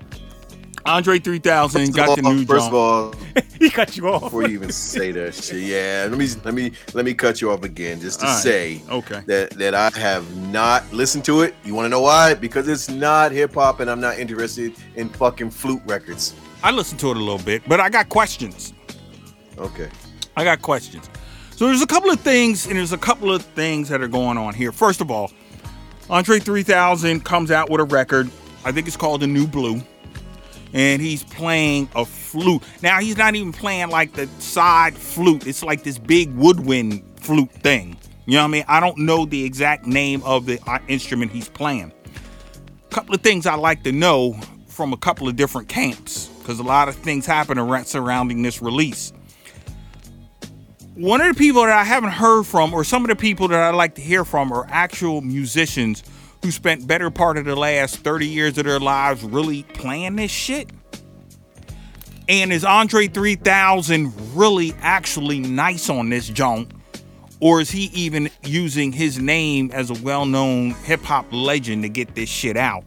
[0.86, 3.14] Andre 3000 got the First of all- new First of all,
[3.58, 4.22] He cut you off.
[4.22, 7.50] before you even say that shit, yeah, let me let me let me cut you
[7.50, 8.42] off again just to All right.
[8.42, 9.20] say Okay.
[9.26, 11.54] that that I have not listened to it.
[11.64, 12.34] You want to know why?
[12.34, 16.34] Because it's not hip hop, and I'm not interested in fucking flute records.
[16.62, 18.72] I listened to it a little bit, but I got questions.
[19.58, 19.88] Okay.
[20.36, 21.10] I got questions.
[21.58, 24.38] So there's a couple of things, and there's a couple of things that are going
[24.38, 24.70] on here.
[24.70, 25.32] First of all,
[26.08, 28.30] Andre 3000 comes out with a record.
[28.64, 29.82] I think it's called The New Blue.
[30.72, 32.62] And he's playing a flute.
[32.80, 37.50] Now, he's not even playing like the side flute, it's like this big woodwind flute
[37.50, 37.96] thing.
[38.26, 38.64] You know what I mean?
[38.68, 41.92] I don't know the exact name of the uh, instrument he's playing.
[42.88, 44.38] A couple of things I like to know
[44.68, 48.62] from a couple of different camps because a lot of things happen around surrounding this
[48.62, 49.12] release.
[50.98, 53.60] One of the people that I haven't heard from, or some of the people that
[53.60, 56.02] I like to hear from, are actual musicians
[56.42, 60.32] who spent better part of the last 30 years of their lives really playing this
[60.32, 60.68] shit.
[62.28, 66.72] And is Andre 3000 really actually nice on this junk?
[67.38, 71.88] Or is he even using his name as a well known hip hop legend to
[71.88, 72.82] get this shit out?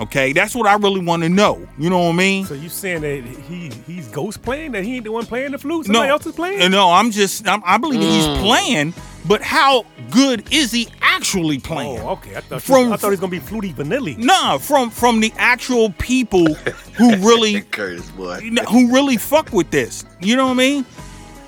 [0.00, 1.66] Okay, that's what I really want to know.
[1.78, 2.46] You know what I mean?
[2.46, 4.72] So you saying that he he's ghost playing?
[4.72, 5.86] That he ain't the one playing the flute?
[5.86, 6.70] Somebody else is playing?
[6.70, 8.42] No, I'm just I'm, I believe that he's mm.
[8.42, 8.94] playing,
[9.26, 12.00] but how good is he actually playing?
[12.00, 12.36] Oh, okay.
[12.36, 14.18] I thought, From- you, I thought he was gonna be fluty vanilli.
[14.18, 18.40] Nah, from from the actual people who really Curtis, boy.
[18.68, 20.04] who really fuck with this.
[20.20, 20.86] You know what I mean?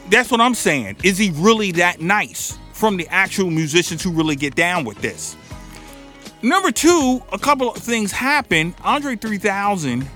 [0.08, 0.98] That's what I'm saying.
[1.02, 2.58] Is he really that nice?
[2.72, 5.34] From the actual musicians who really get down with this.
[6.46, 8.76] Number two, a couple of things happened.
[8.84, 10.06] Andre 3000,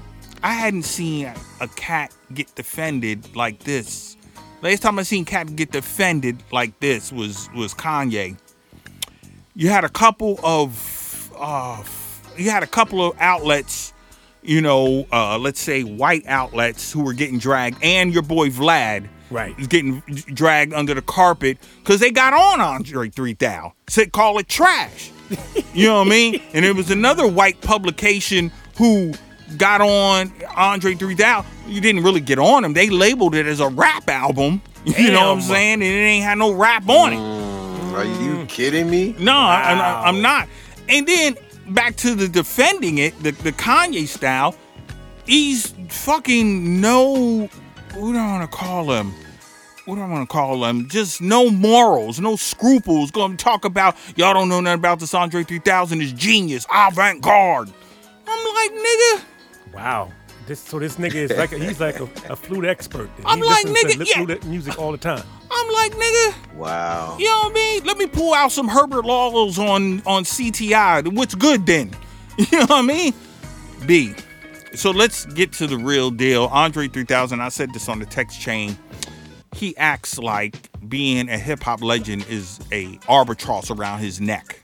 [0.44, 1.26] I hadn't seen
[1.60, 4.16] a, cat get defended like this.
[4.62, 8.38] Last time I seen cat get defended like this was was Kanye.
[9.56, 11.82] You had a couple of uh,
[12.38, 13.92] you had a couple of outlets,
[14.40, 19.08] you know, uh, let's say white outlets who were getting dragged, and your boy Vlad
[19.32, 19.58] Right.
[19.58, 23.72] is getting dragged under the carpet because they got on Andre 3000.
[23.88, 25.10] Said call it trash.
[25.72, 26.42] You know what I mean?
[26.52, 29.12] And it was another white publication who
[29.56, 31.50] got on Andre 3000.
[31.68, 32.72] You didn't really get on him.
[32.72, 34.62] They labeled it as a rap album.
[34.86, 35.74] You know what I'm saying?
[35.74, 37.16] And it ain't had no rap on it.
[37.16, 38.48] Mm, are you mm.
[38.48, 39.14] kidding me?
[39.18, 40.02] No, I, Wow.
[40.02, 40.48] I, I'm not.
[40.88, 41.36] And then
[41.68, 44.56] back to the defending it, the, the Kanye style.
[45.26, 47.46] He's fucking no.
[47.94, 49.12] What do I want to call him?
[49.90, 50.88] What do I want to call them?
[50.88, 53.10] Just no morals, no scruples.
[53.10, 57.20] Going to talk about y'all don't know nothing about this Andre 3000 is genius, avant
[57.22, 57.72] garde.
[58.24, 59.24] I'm like, nigga,
[59.74, 60.12] Wow.
[60.46, 63.10] This, so this nigga is like a, he's like a, a flute expert.
[63.16, 63.26] then.
[63.26, 64.24] I'm like, listens to nigga, yeah.
[64.26, 65.24] flute music all the time.
[65.50, 66.54] I'm like, nigga.
[66.54, 67.16] Wow.
[67.18, 67.84] You know what I mean?
[67.84, 71.12] Let me pull out some Hubert Laws on on CTI.
[71.12, 71.90] What's good then?
[72.38, 73.12] You know what I mean?
[73.86, 74.14] B.
[74.72, 76.44] So let's get to the real deal.
[76.46, 78.78] Andre 3000, I said this on the text chain.
[79.54, 80.56] He acts like
[80.88, 84.60] being a hip hop legend is a albatross around his neck.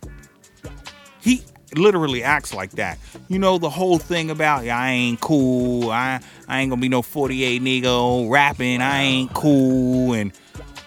[1.20, 1.42] He
[1.76, 2.98] literally acts like that.
[3.28, 5.90] You know the whole thing about "Yeah, I ain't cool.
[5.90, 8.80] I I ain't gonna be no 48 nigga rapping.
[8.80, 10.32] I ain't cool and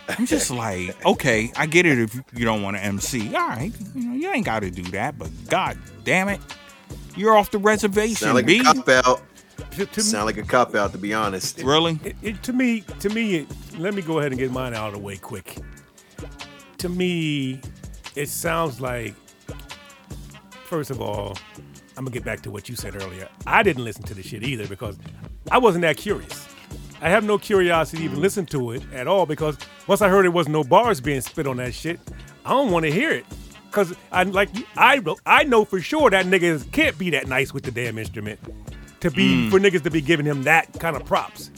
[0.08, 3.36] I'm just like, okay, I get it if you don't want to MC.
[3.36, 6.40] All right, you know, you ain't got to do that, but god damn it,
[7.16, 8.60] you're off the reservation, Sound like B.
[8.60, 9.22] a cop out.
[9.72, 11.62] To, to Sound like a cop out, to be honest.
[11.62, 12.00] Really?
[12.04, 13.48] It, it, to me, to me, it,
[13.78, 15.58] let me go ahead and get mine out of the way quick.
[16.80, 17.62] To me,
[18.16, 19.14] it sounds like.
[20.66, 21.36] First of all,
[21.98, 23.28] I'm gonna get back to what you said earlier.
[23.48, 24.98] I didn't listen to the shit either because
[25.52, 26.48] I wasn't that curious.
[27.02, 28.22] I have no curiosity to even mm.
[28.22, 29.58] listen to it at all because
[29.88, 32.00] once I heard there was no bars being spit on that shit,
[32.46, 33.26] I don't want to hear it.
[33.72, 37.64] Cause I like I I know for sure that niggas can't be that nice with
[37.64, 38.40] the damn instrument
[39.02, 39.50] to be mm.
[39.50, 41.52] for niggas to be giving him that kind of props.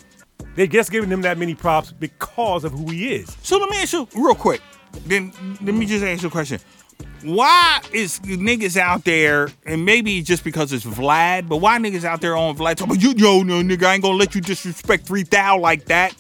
[0.56, 3.36] They're just giving him that many props because of who he is.
[3.42, 4.62] So let me ask you real quick.
[5.06, 5.32] Then
[5.62, 6.60] let me just ask you a question.
[7.24, 12.20] Why is niggas out there, and maybe just because it's Vlad, but why niggas out
[12.20, 15.06] there on Vlad talking about you, yo, no, nigga, I ain't gonna let you disrespect
[15.06, 16.16] 3000 like that?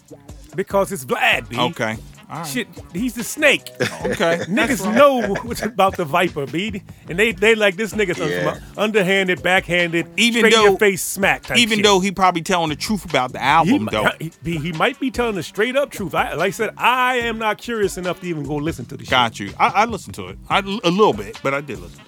[0.56, 1.60] Because it's Vlad, B.
[1.60, 1.98] Okay.
[2.32, 2.48] All right.
[2.48, 3.70] Shit, he's the snake.
[4.06, 4.40] Okay.
[4.48, 6.82] Niggas know what's about the Viper, B.
[7.10, 8.54] And they they like this nigga some- Yeah.
[8.54, 11.84] some underhanded, backhanded, Even straight in though- your face smack type Even shit.
[11.86, 14.10] though he probably telling the truth about the album, mi- though.
[14.20, 16.16] he, he- he might be telling the straight up truth.
[16.16, 19.04] I, like I said, I am not curious enough to even go listen to the
[19.04, 19.12] shit.
[19.12, 19.52] Got you.
[19.60, 20.38] I, I listened to it.
[20.50, 22.06] I, a little bit, but I did listen to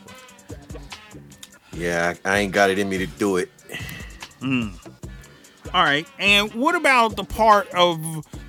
[0.56, 0.82] it.
[1.74, 3.50] Yeah, I I ain't got it in me to do it.
[4.40, 4.70] Hmm.
[5.74, 6.08] All right.
[6.20, 8.00] And what about the part of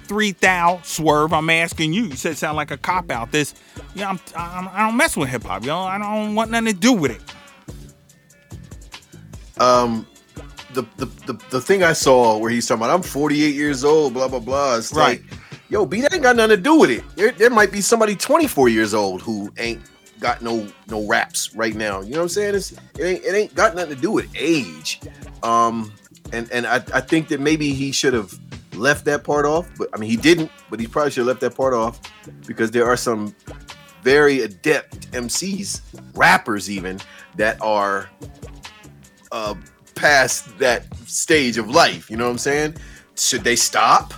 [0.05, 1.33] 3000 Swerve?
[1.33, 2.05] I'm asking you.
[2.05, 3.33] You said sound like a cop out.
[3.33, 3.55] This,
[3.95, 5.79] yeah, I'm, I'm, I don't mess with hip hop, yo.
[5.79, 7.23] I don't want nothing to do with it.
[9.61, 10.07] Um,
[10.73, 14.15] the, the the the thing I saw where he's talking about, I'm 48 years old,
[14.15, 14.77] blah blah blah.
[14.77, 15.23] It's Right.
[15.23, 15.39] like,
[15.69, 17.05] yo, B, that ain't got nothing to do with it.
[17.17, 19.81] There, there might be somebody 24 years old who ain't
[20.19, 22.01] got no no raps right now.
[22.01, 22.55] You know what I'm saying?
[22.57, 25.01] It's, it ain't it ain't got nothing to do with age.
[25.45, 25.93] Um,
[26.33, 28.37] and and I, I think that maybe he should have
[28.75, 30.51] left that part off, but I mean he didn't.
[30.71, 32.01] But he probably should have left that part off
[32.47, 33.35] because there are some
[34.03, 35.81] very adept MCs,
[36.15, 37.01] rappers even
[37.37, 38.11] that are
[39.33, 39.55] uh
[39.95, 42.11] past that stage of life.
[42.11, 42.77] You know what I'm saying?
[43.17, 44.13] Should they stop?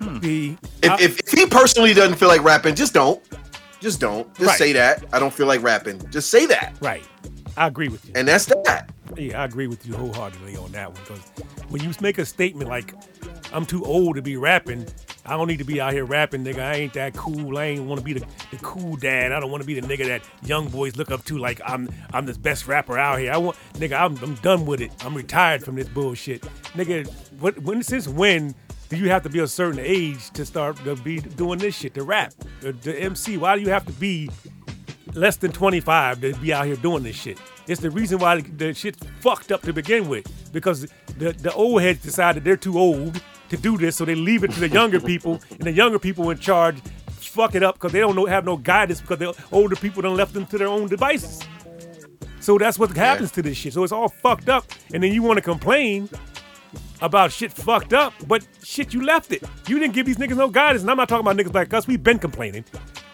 [0.00, 3.22] The If, I- if, if he personally doesn't feel like rapping, just don't.
[3.80, 4.32] Just don't.
[4.34, 4.58] Just Right.
[4.58, 5.04] say that.
[5.12, 6.00] I don't feel like rapping.
[6.10, 6.74] Just say that.
[6.80, 7.04] right,
[7.56, 8.12] I agree with you.
[8.14, 8.90] And that's that.
[9.16, 11.20] Yeah, I agree with you wholeheartedly on that one because
[11.68, 12.94] when you make a statement like,
[13.52, 14.86] "I'm too old to be rapping,"
[15.28, 16.60] I don't need to be out here rapping, nigga.
[16.60, 17.58] I ain't that cool.
[17.58, 19.32] I ain't want to be the, the cool dad.
[19.32, 21.88] I don't want to be the nigga that young boys look up to like I'm
[22.12, 23.32] I'm the best rapper out here.
[23.32, 24.00] I want nigga.
[24.00, 24.92] I'm, I'm done with it.
[25.04, 26.42] I'm retired from this bullshit,
[26.74, 27.10] nigga.
[27.40, 28.54] What when since when?
[28.88, 31.92] Do you have to be a certain age to start to be doing this shit,
[31.92, 33.36] to rap, the, the MC?
[33.36, 34.30] Why do you have to be
[35.14, 37.38] less than 25 to be out here doing this shit.
[37.66, 40.82] It's the reason why the shit fucked up to begin with because
[41.18, 44.50] the, the old heads decided they're too old to do this, so they leave it
[44.52, 46.80] to the younger people, and the younger people in charge
[47.10, 50.14] fuck it up because they don't know, have no guidance because the older people done
[50.14, 51.42] left them to their own devices.
[52.40, 53.74] So that's what happens to this shit.
[53.74, 56.08] So it's all fucked up, and then you want to complain
[57.00, 59.42] about shit fucked up, but shit, you left it.
[59.66, 60.82] You didn't give these niggas no guidance.
[60.82, 61.86] And I'm not talking about niggas like us.
[61.86, 62.64] We've been complaining.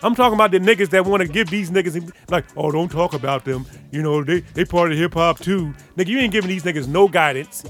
[0.04, 3.14] I'm talking about the niggas that want to give these niggas like, oh, don't talk
[3.14, 3.64] about them.
[3.90, 5.72] You know, they they part of hip hop too.
[5.96, 7.64] Nigga, you ain't giving these niggas no guidance.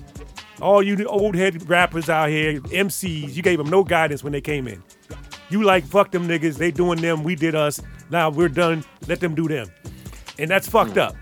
[0.61, 4.41] All you old head rappers out here, MCs, you gave them no guidance when they
[4.41, 4.83] came in.
[5.49, 6.57] You like fuck them niggas.
[6.57, 7.23] They doing them.
[7.23, 7.81] We did us.
[8.11, 8.85] Now we're done.
[9.07, 9.69] Let them do them.
[10.37, 10.99] And that's fucked hmm.
[10.99, 11.17] up.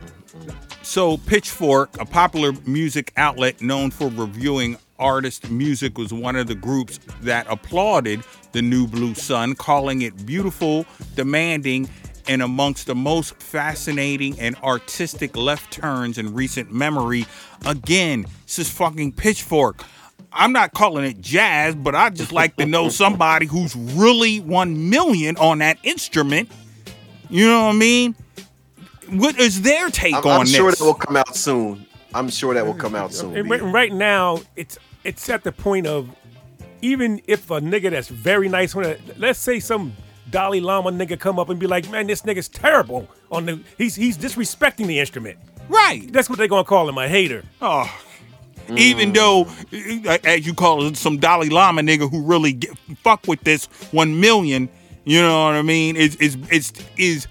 [0.80, 6.54] So, Pitchfork, a popular music outlet known for reviewing artist music, was one of the
[6.54, 8.22] groups that applauded
[8.52, 10.86] the new Blue Sun, calling it beautiful,
[11.16, 11.88] demanding,
[12.28, 17.26] and amongst the most fascinating and artistic left turns in recent memory.
[17.66, 19.82] Again, this is fucking Pitchfork.
[20.32, 24.88] I'm not calling it jazz, but I'd just like to know somebody who's really one
[24.88, 26.50] million on that instrument.
[27.28, 28.14] You know what I mean?
[29.10, 30.54] What is their take I'm, on I'm this?
[30.54, 31.86] sure that will come out soon.
[32.14, 33.48] I'm sure that will come out soon.
[33.48, 36.14] Right, right now, it's it's at the point of
[36.80, 39.94] even if a nigga that's very nice on let's say some
[40.30, 43.94] Dalai Lama nigga come up and be like, man, this nigga's terrible on the he's
[43.94, 45.38] he's disrespecting the instrument.
[45.68, 46.10] right.
[46.12, 47.44] That's what they're gonna call him, a hater.
[47.60, 47.90] Oh.
[48.76, 49.14] Even mm.
[49.14, 53.66] though, as you call it, some Dalai Lama nigga who really get, fuck with this
[53.90, 54.68] one million,
[55.04, 55.96] you know what I mean?
[55.96, 57.26] Is is is is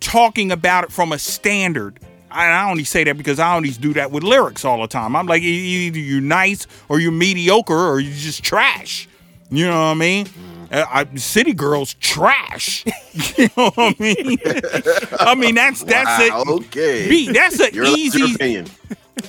[0.00, 2.00] talking about it from a standard.
[2.30, 5.16] I I only say that because I only do that with lyrics all the time.
[5.16, 9.08] I'm like, either you're nice or you're mediocre or you're just trash.
[9.50, 10.26] You know what I mean?
[10.70, 12.84] Uh, I, City Girls trash.
[13.36, 14.38] you know what I mean?
[15.20, 16.48] I mean that's that's Wow, it.
[16.66, 17.08] okay.
[17.08, 18.64] B, that's an easy.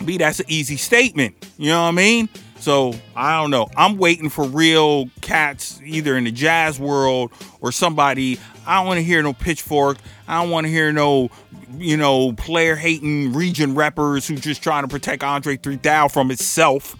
[0.06, 1.36] B, that's an easy statement.
[1.58, 2.30] You know what I mean?
[2.60, 3.68] So I don't know.
[3.76, 8.40] I'm waiting for real cats either in the jazz world or somebody.
[8.66, 9.98] I don't want to hear no pitchfork.
[10.28, 11.30] I don't want to hear no,
[11.78, 16.96] you know, player hating region rappers who just trying to protect Andre 3000 from itself.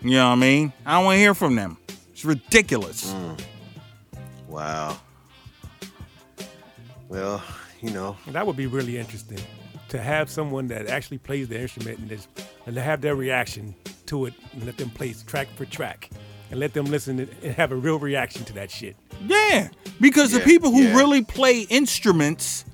[0.00, 0.72] You know what I mean?
[0.86, 1.78] I don't want to hear from them.
[2.12, 3.12] It's ridiculous.
[3.12, 3.40] Mm.
[4.48, 4.98] Wow.
[7.08, 7.42] Well,
[7.80, 9.38] you know, That would be really interesting
[9.88, 12.28] to have someone that actually plays the instrument and just,
[12.64, 13.74] and to have their reaction
[14.06, 16.10] to it and let them play track for track
[16.52, 18.94] and let them listen and have a real reaction to that shit.
[19.26, 19.68] Yeah,
[20.00, 20.96] because the people who yeah.
[20.96, 22.66] really play instruments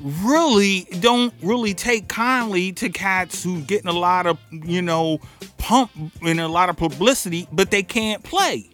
[0.00, 5.18] really don't really take kindly to cats who getting a lot of you know
[5.58, 5.90] pump
[6.22, 8.70] and a lot of publicity, but they can't play.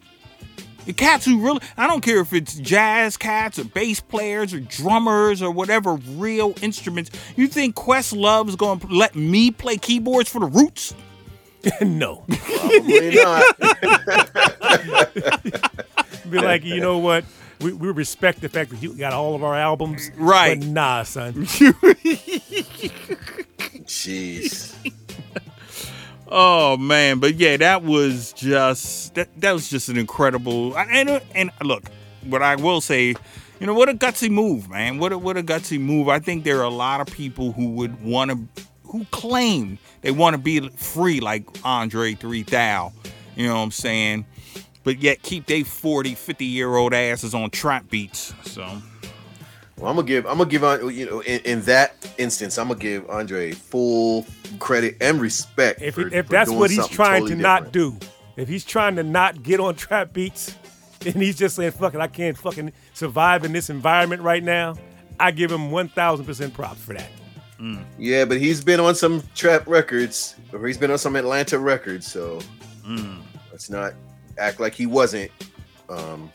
[0.85, 4.61] The cats who really, I don't care if it's jazz cats or bass players or
[4.61, 7.11] drummers or whatever real instruments.
[7.37, 10.95] You think Questlove's gonna let me play keyboards for the Roots?
[11.81, 12.25] no.
[12.29, 13.61] probably not.
[16.31, 17.25] Be like, you know what?
[17.61, 20.11] We, we respect the fact that you got all of our albums.
[20.17, 20.59] Right.
[20.59, 21.33] But nah, son.
[23.87, 24.75] Jeez.
[26.29, 31.53] Oh man, but yeah, that was just that, that was just an incredible and and
[31.63, 31.85] look,
[32.25, 33.15] what I will say,
[33.61, 34.99] you know, what a gutsy move, man.
[34.99, 36.09] What a what a gutsy move.
[36.09, 38.39] I think there are a lot of people who would want to
[38.97, 42.93] who claim they want to be free like Andre 3000,
[43.37, 44.27] you know what I'm saying?
[44.85, 48.33] But yet keep they 40, 50 year old asses on trap beats.
[48.45, 48.63] So,
[49.77, 50.27] Well, I'm gonna give.
[50.27, 50.95] I'm gonna give on.
[50.95, 54.25] You know, in, in that instance, I'm gonna give Andre full
[54.59, 55.83] credit and respect.
[55.83, 57.99] If, for- if for that's doing what he's trying totally to not do,
[58.37, 60.55] if he's trying to not get on trap beats,
[61.05, 64.77] and he's just saying, fuck it, I can't fucking survive in this environment right now,
[65.19, 67.11] I give him 1,000% props for that.
[67.99, 72.07] Yeah, but he's been on some trap records, or he's been on some Atlanta records.
[72.11, 72.41] So
[72.87, 73.19] mm,
[73.51, 73.95] let's not
[74.39, 75.31] act like he wasn't.
[75.89, 76.31] Um,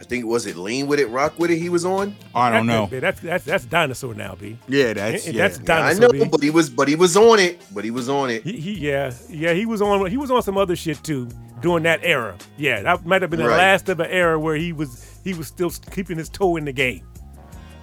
[0.00, 1.58] I think was it Lean with it, Rock with it.
[1.58, 2.14] He was on.
[2.34, 2.86] I don't That- know.
[2.86, 4.56] that- That's that's that's dinosaur now, B.
[4.68, 5.48] Yeah, that's And- and yeah.
[5.48, 6.00] that's Yeah, I dinosaur.
[6.18, 6.28] know, B.
[6.30, 7.60] but he was, but he was on it.
[7.74, 8.42] But he was on it.
[8.44, 11.28] He, he yeah yeah he was on he was on some other shit too
[11.60, 12.36] during that era.
[12.56, 13.58] Yeah, that might have been the Right.
[13.58, 16.72] last of an era where he was he was still keeping his toe in the
[16.72, 17.02] game.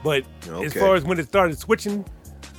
[0.03, 0.23] But
[0.63, 2.05] as far as when it started switching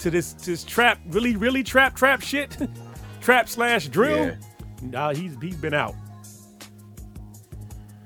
[0.01, 2.57] to this this trap, really really trap trap shit,
[3.21, 4.35] trap slash drill, Yeah.
[4.83, 5.95] nah, he's he's been out.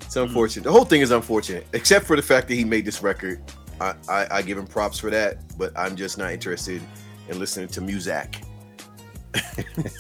[0.03, 0.65] It's unfortunate.
[0.65, 3.41] The whole thing is unfortunate, except for the fact that he made this record.
[3.81, 6.83] I, I, I give him props for that, but I'm just not interested
[7.29, 8.43] in listening to music.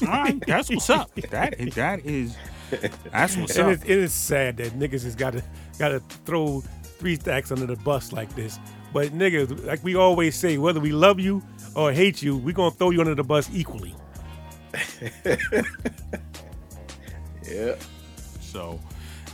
[0.02, 1.14] All right, that's what's up.
[1.30, 2.36] That is that is
[3.12, 3.72] that's what's And up.
[3.74, 5.42] it's, it is sad that niggas has got to
[5.78, 6.60] got to throw
[6.98, 8.58] three stacks under the bus like this.
[8.92, 11.40] But niggas, like we always say, whether we love you
[11.74, 13.94] or hate you, we're gonna throw you under the bus equally.
[17.50, 17.76] Yeah.
[18.40, 18.80] So,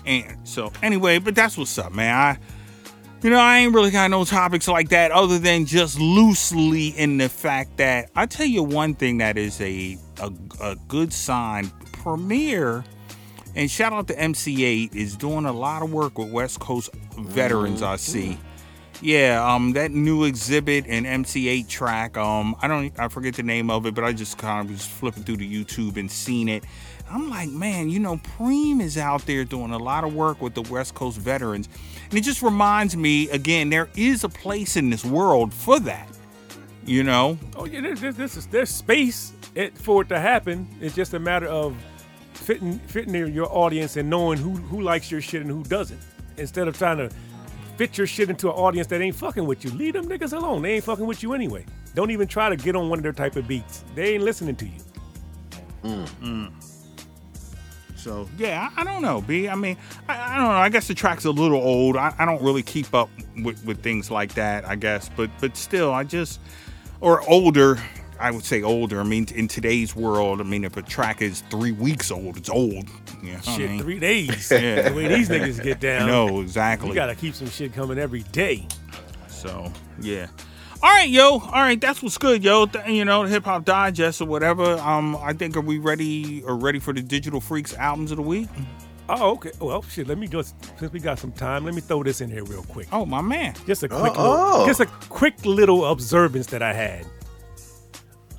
[0.04, 2.14] and so anyway, but that's what's up, man.
[2.14, 2.38] I,
[3.22, 7.18] you know, I ain't really got no topics like that other than just loosely in
[7.18, 10.32] the fact that I tell you one thing that is a a,
[10.62, 11.70] a good sign.
[11.92, 12.84] Premier
[13.54, 16.90] and shout out to MC Eiht is doing a lot of work with West Coast
[17.18, 17.82] veterans.
[17.82, 18.32] I see.
[18.32, 18.45] Mm-hmm.
[19.02, 22.16] Yeah, um, that new Xzibit and MC Eiht track.
[22.16, 24.86] Um, I don't, I forget the name of it, but I just kind of was
[24.86, 26.64] flipping through the YouTube and seen it.
[27.10, 30.54] I'm like, man, you know, Preem is out there doing a lot of work with
[30.54, 31.68] the West Coast veterans,
[32.08, 36.08] and it just reminds me again, there is a place in this world for that.
[36.84, 40.68] You know, Oh yeah, there's, there's, there's, there's space it, for it to happen.
[40.80, 41.76] It's just a matter of
[42.32, 46.00] fitting fitting your audience and knowing who who likes your shit and who doesn't.
[46.36, 47.10] Instead of trying to
[47.76, 50.62] fit your shit into an audience that ain't fucking with you, leave them niggas alone.
[50.62, 51.64] They ain't fucking with you anyway.
[51.94, 53.84] Don't even try to get on one of their type of beats.
[53.94, 54.80] They ain't listening to you.
[55.82, 56.52] Mm, mm.
[57.96, 59.48] So yeah, I, I don't know, B.
[59.48, 59.76] I mean,
[60.08, 60.50] I, I don't know.
[60.52, 61.96] I guess the track's a little old.
[61.96, 63.10] I, I don't really keep up
[63.42, 64.64] with, with things like that.
[64.66, 66.40] I guess, but but still, I just
[67.00, 67.78] or older.
[68.18, 69.00] I would say older.
[69.00, 72.48] I mean, in today's world, I mean, if a track is three weeks old, it's
[72.50, 72.88] old.
[73.22, 73.80] You know what I Shit, mean?
[73.82, 74.50] three days.
[74.50, 74.88] Yeah.
[74.88, 76.06] The way these niggas get down.
[76.06, 76.88] No, exactly.
[76.88, 78.66] You gotta keep some shit coming every day.
[79.28, 80.26] So yeah.
[80.82, 81.38] All right, yo.
[81.38, 82.66] All right, that's what's good, yo.
[82.66, 84.74] Th- You know, the hip hop digest or whatever.
[84.78, 88.22] Um, I think are we ready or ready for the Digital Freakz albums of the
[88.22, 88.48] week?
[89.08, 89.52] Oh, okay.
[89.60, 90.06] Well, shit.
[90.06, 92.62] Let me just since we got some time, let me throw this in here real
[92.64, 92.88] quick.
[92.92, 93.54] Oh, my man.
[93.66, 97.06] Just a quick, Oh, little, just a quick little observance that I had.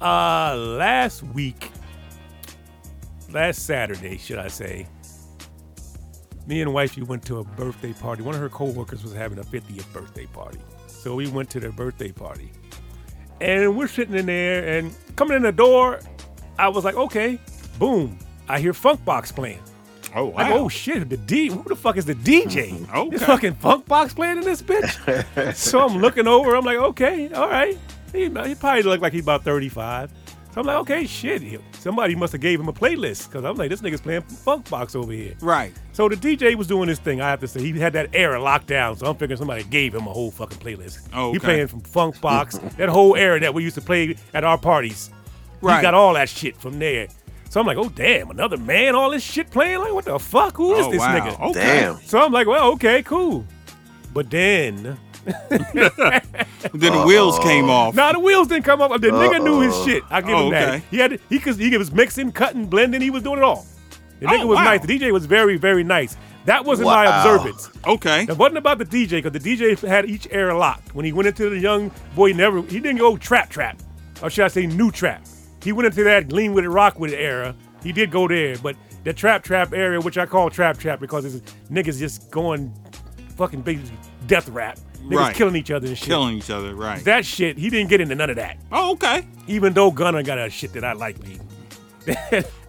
[0.01, 1.71] Uh, last week,
[3.31, 4.87] last Saturday, should I say?
[6.45, 8.21] Me and wifey went to a birthday party.
[8.23, 11.71] One of her coworkers was having a 50th birthday party, so we went to their
[11.71, 12.51] birthday party.
[13.41, 15.99] And we're sitting in there, and coming in the door,
[16.57, 17.39] I was like, okay,
[17.77, 18.17] boom,
[18.47, 19.61] I hear Funkbox playing.
[20.15, 21.47] Oh Like, oh shit, the D.
[21.49, 22.87] Who the fuck is the DJ?
[22.95, 23.09] Okay.
[23.09, 25.53] This fucking funk box playing in this bitch.
[25.55, 26.55] so I'm looking over.
[26.55, 27.77] I'm like, okay, all right.
[28.11, 30.11] He, he probably looked like he's about 35.
[30.57, 31.61] So I'm like, okay, shit.
[31.73, 34.95] Somebody must have gave him a playlist because I'm like, this nigga's playing funk box
[34.95, 35.35] over here.
[35.39, 35.71] Right.
[35.91, 37.21] So the DJ was doing his thing.
[37.21, 38.97] I have to say, he had that era locked down.
[38.97, 41.09] So I'm figuring somebody gave him a whole fucking playlist.
[41.13, 44.43] Oh, He playing from funk box, that whole era that we used to play at
[44.43, 45.11] our parties.
[45.61, 45.77] Right.
[45.77, 47.07] He got all that shit from there.
[47.49, 49.79] So I'm like, oh damn, another man, all this shit playing.
[49.79, 50.57] Like, what the fuck?
[50.57, 51.19] Who is oh, this wow.
[51.19, 51.49] nigga?
[51.49, 51.59] Okay.
[51.59, 51.97] Damn.
[52.01, 53.45] So I'm like, well, okay, cool.
[54.13, 54.97] But then,
[56.73, 57.95] Then the wheels came off.
[57.95, 58.99] now the wheels didn't come off.
[59.01, 60.03] The nigga knew his shit.
[60.09, 60.69] I give Oh, him that.
[60.69, 60.83] okay.
[60.91, 63.01] He had he cause he was mixing, cutting, blending.
[63.01, 63.65] He was doing it all.
[64.19, 64.63] The Oh, nigga was wow.
[64.63, 64.81] nice.
[64.85, 66.17] The DJ was very, very nice.
[66.45, 67.17] That wasn't my Wow.
[67.35, 67.69] observance.
[67.85, 68.23] Okay.
[68.23, 70.95] It wasn't about the DJ because the DJ had each era locked.
[70.95, 73.79] When he went into the young boy, never he didn't go trap trap,
[74.21, 75.25] or should I say new trap?
[75.63, 77.55] He went into that lean with it, rock with it era.
[77.83, 81.23] He did go there, but the trap trap area, which I call trap trap because
[81.25, 82.73] it's niggas just going
[83.37, 83.79] fucking big
[84.25, 85.35] death rap, niggas Right.
[85.35, 86.07] killing each other and shit.
[86.07, 86.75] Killing each other.
[86.75, 87.03] Right.
[87.05, 88.57] That shit, he didn't get into none of that.
[88.71, 89.25] oh, okay.
[89.47, 91.39] Even though Gunna got a shit that I like, me.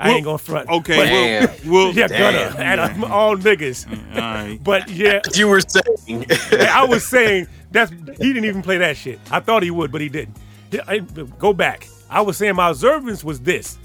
[0.00, 0.68] I ain't gonna front.
[0.68, 0.96] Okay.
[0.96, 1.70] But- Damn.
[1.70, 2.50] We'll, we'll, yeah, Damn.
[2.52, 3.86] Gunna, and I'm all niggas.
[3.86, 4.58] Mm, all right.
[4.64, 6.26] But yeah, You were saying.
[6.52, 9.20] I was saying that's he didn't even play that shit.
[9.30, 10.36] I thought he would, but he didn't.
[10.72, 11.86] Yeah, I- go back.
[12.10, 13.78] I was saying my observance was this.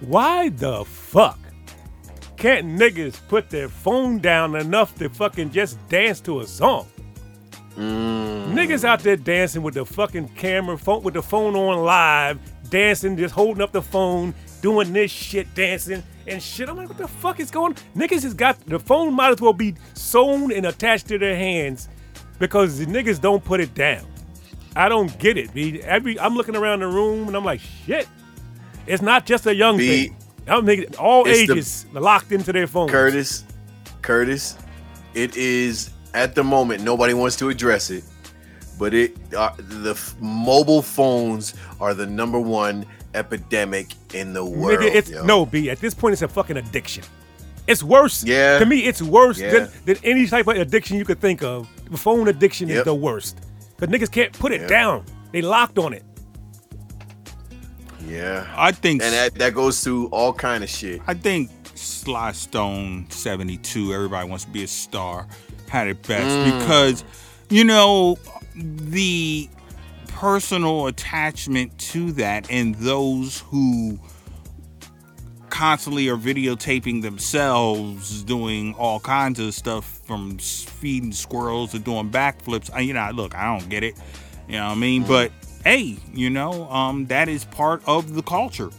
[0.00, 1.38] Why the fuck
[2.36, 6.86] can't niggas put their phone down enough to fucking just dance to a song?
[7.78, 8.52] Mm.
[8.54, 12.38] Niggas out there dancing with the fucking camera, phone with the phone on live,
[12.70, 16.68] dancing, just holding up the phone, doing this shit, dancing and shit.
[16.68, 17.74] I'm like, what the fuck is going?
[17.96, 21.88] Niggas has got the phone might as well be sewn and attached to their hands
[22.40, 24.04] because the niggas don't put it down.
[24.74, 25.54] I don't get it.
[25.54, 25.80] B.
[25.82, 28.08] Every I'm looking around the room and I'm like, shit.
[28.88, 30.08] It's not just a young B.
[30.08, 30.16] thing.
[30.48, 32.90] I'm niggas, all It's the- ages locked into their phones.
[32.90, 33.44] Curtis,
[34.02, 34.56] Curtis,
[35.14, 38.04] it is at the moment, nobody wants to address it,
[38.78, 44.80] but it uh, the f- mobile phones are the number one epidemic in the world.
[44.80, 45.24] Nigga, it's yo.
[45.24, 45.70] no B.
[45.70, 47.04] At this point, it's a fucking addiction.
[47.66, 48.24] It's worse.
[48.24, 48.58] Yeah.
[48.58, 49.50] To me, it's worse Yeah.
[49.50, 51.68] than, than any type of addiction you could think of.
[51.90, 53.38] The phone addiction is the worst.
[53.76, 54.70] Because niggas can't put it Yep.
[54.70, 55.04] down.
[55.32, 56.02] They locked on it.
[58.06, 61.02] Yeah, I think and that, that goes through all kind of shit.
[61.06, 65.26] I think Sly Stone 72, everybody wants to be a star,
[65.68, 67.04] had it best because,
[67.50, 68.18] you know,
[68.56, 69.48] the
[70.08, 73.98] personal attachment to that and those who
[75.50, 82.70] constantly are videotaping themselves doing all kinds of stuff from feeding squirrels to doing backflips.
[82.72, 83.96] I, you know, look, I don't get it.
[84.48, 85.02] You know what I mean?
[85.04, 85.32] But
[85.64, 88.70] hey, you know, um, that is part of the culture.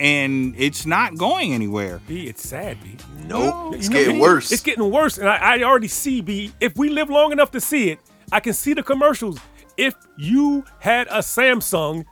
[0.00, 2.00] And it's not going anywhere.
[2.08, 2.96] B, it's sad, B.
[3.26, 4.50] Nope, it's You know, getting B, worse.
[4.50, 5.18] It's getting worse.
[5.18, 7.98] And I, I already see, B, if we live long enough to see it,
[8.32, 9.38] I can see the commercials.
[9.76, 12.06] If you had a Samsung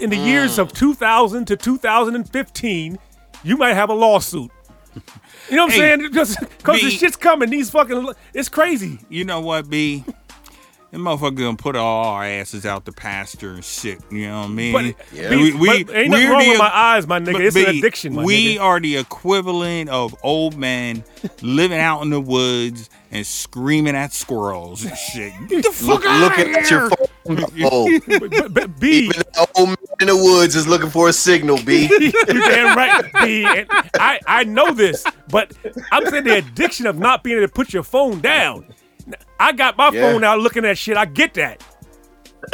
[0.00, 0.58] in the years Mm.
[0.60, 2.98] of 2000 to 2015,
[3.42, 4.50] you might have a lawsuit.
[5.50, 6.00] You know what I'm Hey, saying?
[6.58, 7.50] Because the shit's coming.
[7.50, 9.00] These fucking, it's crazy.
[9.08, 10.04] You know what, B?
[10.92, 13.98] Them motherfucker gonna put all our asses out the pasture and shit.
[14.10, 14.72] You know what I mean?
[14.74, 14.84] But,
[15.16, 15.30] Yeah.
[15.30, 15.52] B,
[15.84, 17.32] but ain't nothing wrong the- with my eyes, my nigga.
[17.32, 18.60] but It's an addiction, my we nigga.
[18.60, 21.02] are the equivalent of old men
[21.40, 25.32] living out in the woods and screaming at squirrels and shit.
[25.48, 26.90] Get the fuck Look, out looking of at your here!
[26.90, 27.06] phone.
[27.24, 31.12] But, but, but B, even the old man in the woods is looking for a
[31.12, 31.56] signal.
[31.64, 31.88] B.
[32.00, 33.44] you damn right, B.
[33.46, 35.52] And I, I know this, but
[35.92, 38.66] I'm saying the addiction of not being able to put your phone down.
[39.40, 40.12] I got my Yeah.
[40.12, 40.96] phone out looking at shit.
[40.96, 41.62] I get that.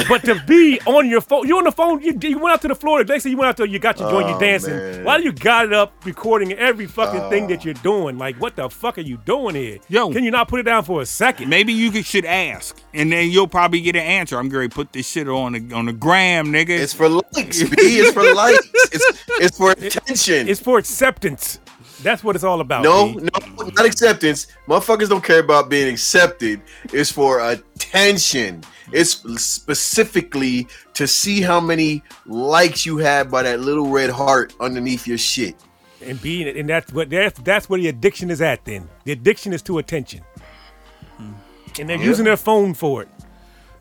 [0.07, 2.69] But to be on your phone, you on the phone, you, you went out to
[2.69, 3.03] the floor.
[3.05, 4.77] They say you went out there, you got your joint, you Oh, dancing.
[4.77, 5.05] man.
[5.05, 7.65] Why do you got it up recording every fucking thing that oh.
[7.65, 8.19] you're doing?
[8.19, 9.79] Like, what the fuck are you doing here?
[9.89, 10.13] Yo.
[10.13, 11.49] Can you not put it down for a second?
[11.49, 14.39] Maybe you should ask, and then you'll probably get an answer.
[14.39, 16.71] I'm going to put this shit on the on the gram, nigga.
[16.79, 17.77] It's for likes, B.
[17.79, 18.69] It's for likes.
[18.93, 20.49] It's it's for attention.
[20.49, 21.61] It's for acceptance.
[22.03, 22.85] That's what it's all about.
[22.85, 23.29] no, B.
[23.35, 24.47] no, not acceptance.
[24.67, 26.61] Motherfuckers don't care about being accepted.
[26.93, 28.63] It's for attention.
[28.93, 35.07] It's specifically to see how many likes you have by that little red heart underneath
[35.07, 35.57] your shit.
[36.01, 39.53] and being and that's what that's that's where the addiction is at then the addiction
[39.53, 40.23] is to attention
[41.17, 41.33] hmm.
[41.81, 43.09] and they're using their phone for it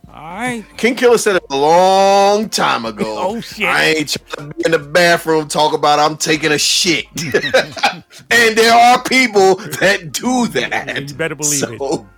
[0.07, 0.65] all right.
[0.77, 3.15] King Killer said it a long time ago.
[3.27, 3.67] Oh, shit.
[3.67, 7.05] I ain't trying to be in the bathroom talk about I'm taking a shit.
[8.31, 11.09] and there are people that do that.
[11.09, 11.81] You better believe it.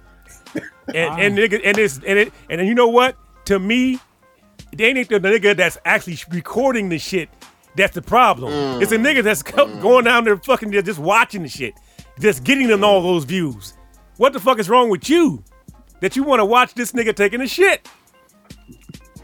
[0.94, 3.16] And and nigga, and it's and it and you know what
[3.46, 4.00] to me
[4.76, 7.30] they ain't the nigga that's actually recording the shit
[7.76, 8.82] that's the problem mm.
[8.82, 9.82] it's a nigga that's co- mm.
[9.84, 11.76] going down there fucking just watching the shit
[12.20, 12.86] just getting them mm.
[12.86, 13.74] all those views
[14.18, 15.44] what the fuck is wrong with you
[16.02, 17.88] that you want to watch this nigga taking a shit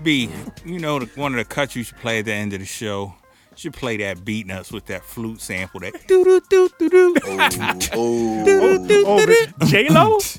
[0.04, 0.30] B,
[0.66, 2.66] you know the, one of the cuts you should play at the end of the
[2.66, 3.14] show.
[3.52, 5.80] You should play that beating us with that flute sample.
[5.80, 7.16] That doo doo doo doo doo.
[7.94, 8.46] oh,
[9.58, 10.20] oh, J Lo.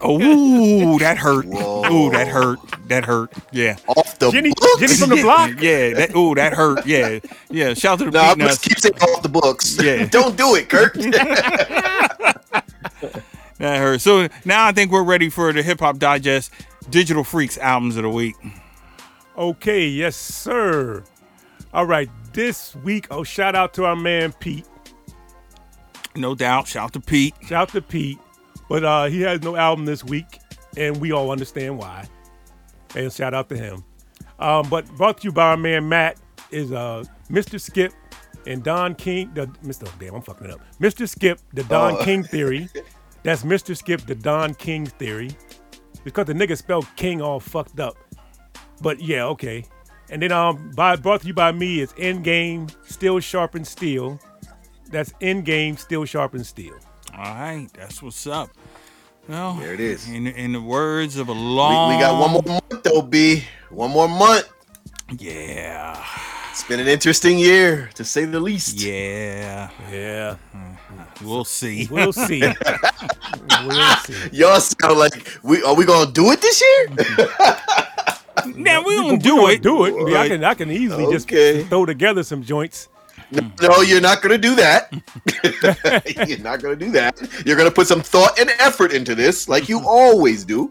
[0.00, 1.44] Oh, that hurt.
[1.44, 1.82] Whoa.
[1.84, 2.58] Oh, that hurt.
[2.88, 3.30] That hurt.
[3.52, 3.76] Yeah.
[3.88, 4.80] off the Jenny, books.
[4.80, 5.50] Jenny from the block.
[5.60, 5.92] Yeah.
[5.92, 6.12] That.
[6.14, 6.86] Oh, that hurt.
[6.86, 7.18] Yeah.
[7.50, 7.74] Yeah.
[7.74, 8.68] Shout out to the No, I'm beating just us.
[8.68, 9.76] keep saying off the books.
[9.82, 10.06] Yeah.
[10.06, 10.96] Don't do it, Kirk.
[13.62, 14.00] That hurt.
[14.00, 16.50] So now I think we're ready for the Hip Hop Digest
[16.90, 18.34] Digital Freakz albums of the week.
[19.38, 21.04] Okay, yes, sir.
[21.72, 24.66] All right, this week, oh, shout out to our man Pete.
[26.16, 26.66] No doubt.
[26.66, 27.36] Shout out to Pete.
[27.42, 28.18] Shout out to Pete.
[28.68, 30.40] But uh, he has no album this week,
[30.76, 32.08] and we all understand why.
[32.96, 33.84] And shout out to him.
[34.40, 36.18] Um, but brought to you by our man Matt
[36.50, 37.60] is uh, Mr.
[37.60, 37.92] Skip
[38.44, 39.30] and Don King.
[39.34, 39.88] The, Mr.
[40.00, 40.60] Damn, I'm fucking it up.
[40.80, 41.08] Mr.
[41.08, 42.04] Skip, the Don Oh.
[42.04, 42.68] King theory.
[43.22, 43.76] That's Mr.
[43.76, 45.30] Skip, the Don King theory.
[46.04, 47.96] Because the nigga spelled King all fucked up.
[48.80, 49.64] But yeah, okay.
[50.10, 54.20] And then um, by, brought to you by me is Endgame, Steel Sharpen Steel.
[54.90, 56.74] That's Endgame, Steel Sharpen Steel.
[57.16, 57.68] All right.
[57.74, 58.50] That's what's up.
[59.28, 60.08] Well, There it is.
[60.08, 61.94] In, in the words of a we, long.
[61.94, 63.44] we got one more month though, B.
[63.70, 64.52] One more month.
[65.18, 66.04] Yeah.
[66.52, 68.78] It's been an interesting year, to say the least.
[68.78, 69.70] Yeah.
[69.90, 70.36] Yeah.
[70.54, 71.26] Mm-hmm.
[71.26, 71.88] We'll see.
[71.90, 72.42] We'll see.
[73.64, 74.28] we'll see.
[74.32, 76.88] Y'all sound like we are we gonna do it this year?
[78.56, 79.62] Now we We don't do it.
[79.62, 80.16] Do it.
[80.16, 80.44] I can.
[80.44, 81.12] I can easily Okay.
[81.58, 82.88] just throw together some joints.
[83.30, 84.92] no, you're not gonna do that.
[86.28, 87.16] you're not gonna do that.
[87.46, 90.70] You're gonna put some thought and effort into this, like you always do.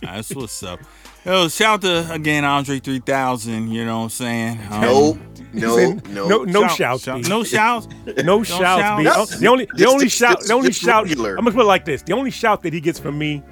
[0.00, 0.80] That's what's up.
[1.24, 3.70] Yo, shout to again Andre 3000.
[3.70, 4.58] You know what I'm saying?
[4.70, 5.18] Um, Nope.
[5.52, 7.02] No, Said no, no, no shout- shouts.
[7.02, 7.88] shout- No shouts.
[8.24, 8.98] no shouts.
[8.98, 9.02] B.
[9.02, 9.12] No.
[9.16, 11.04] Oh, The only, the only just- shout, the only shout.
[11.04, 11.30] regular.
[11.36, 13.42] I'm gonna put it like this: the only shout that he gets from me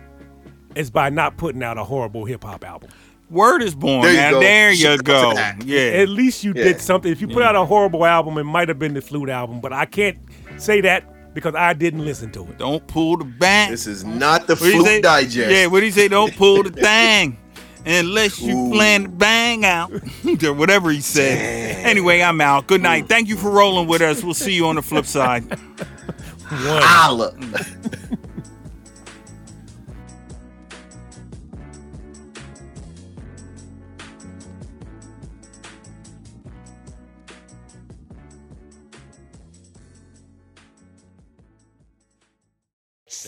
[0.77, 2.91] is by not putting out a horrible hip hop album.
[3.31, 4.03] Word is born.
[4.03, 4.41] There you now go.
[4.41, 5.33] there you Shout go.
[5.65, 5.81] Yeah.
[6.01, 6.65] At least you Yeah.
[6.65, 7.11] did something.
[7.11, 9.73] If you put out a horrible album, it might have been the flute album, but
[9.73, 10.19] I can't
[10.57, 11.03] say that
[11.35, 12.59] because I didn't listen to it.
[12.59, 13.71] Don't pull the bank.
[13.71, 15.03] This is not the What do you Flute?
[15.03, 15.51] Digest.
[15.51, 16.09] Yeah, what do you say?
[16.09, 17.39] Don't pull the thing
[17.87, 18.73] unless you Ooh.
[18.73, 19.93] plan to bang out.
[20.45, 21.87] or whatever he said.
[21.87, 22.67] Anyway, I'm out.
[22.67, 23.09] Good night.
[23.09, 24.23] Thank you for rolling with us.
[24.23, 25.45] We'll see you on the flip side.
[26.49, 26.83] One.
[26.83, 27.35] Holla.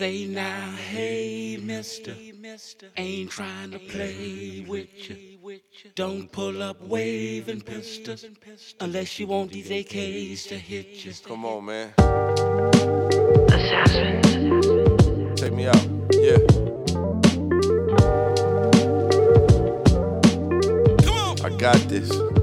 [0.01, 2.15] Say now, hey, mister,
[2.97, 5.61] ain't trying to play with you.
[5.95, 8.25] Don't pull up waving pistols
[8.81, 11.13] unless you want these AKs to hit you.
[11.27, 11.93] Come on, man.
[15.37, 15.87] take me out.
[16.15, 16.39] Yeah.
[21.05, 21.45] Come on.
[21.45, 22.40] I got this.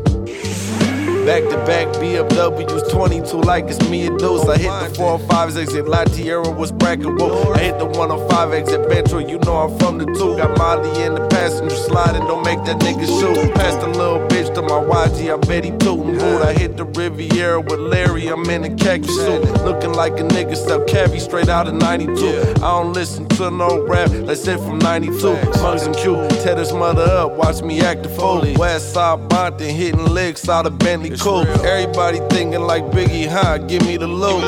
[1.27, 4.47] Back to back BMWs 22 like it's me and Deuce.
[4.47, 7.21] I hit the 405s exit La Tijera was bragging.
[7.21, 9.19] I hit the 105 exit Metro.
[9.19, 10.37] You know I'm from the two.
[10.37, 12.21] Got Molly in the passenger sliding.
[12.27, 13.53] Don't make that nigga shoot.
[13.55, 15.33] Passed a little bitch to my YG.
[15.33, 16.41] I bet he tootin' boot.
[16.43, 18.27] I hit the Riviera with Larry.
[18.29, 19.43] I'm in a khaki suit.
[19.65, 22.13] Looking like a nigga sell cavi straight out of 92.
[22.15, 24.09] I don't listen to no rap.
[24.09, 25.35] That's it from 92.
[25.61, 26.27] Muggs and Q.
[26.41, 27.33] Tear his mother up.
[27.33, 28.41] Watch me act the fool.
[28.57, 31.45] West side Bompton hitting licks out of Bentley Cool.
[31.65, 33.59] Everybody thinking like Biggie, huh?
[33.59, 34.41] Give me the loot.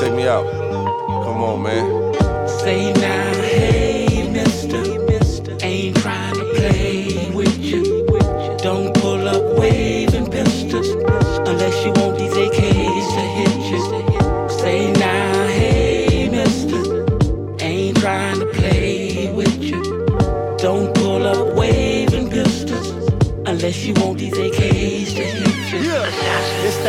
[0.00, 0.44] Check me out.
[1.24, 2.48] Come on, man.
[2.48, 3.31] Say now,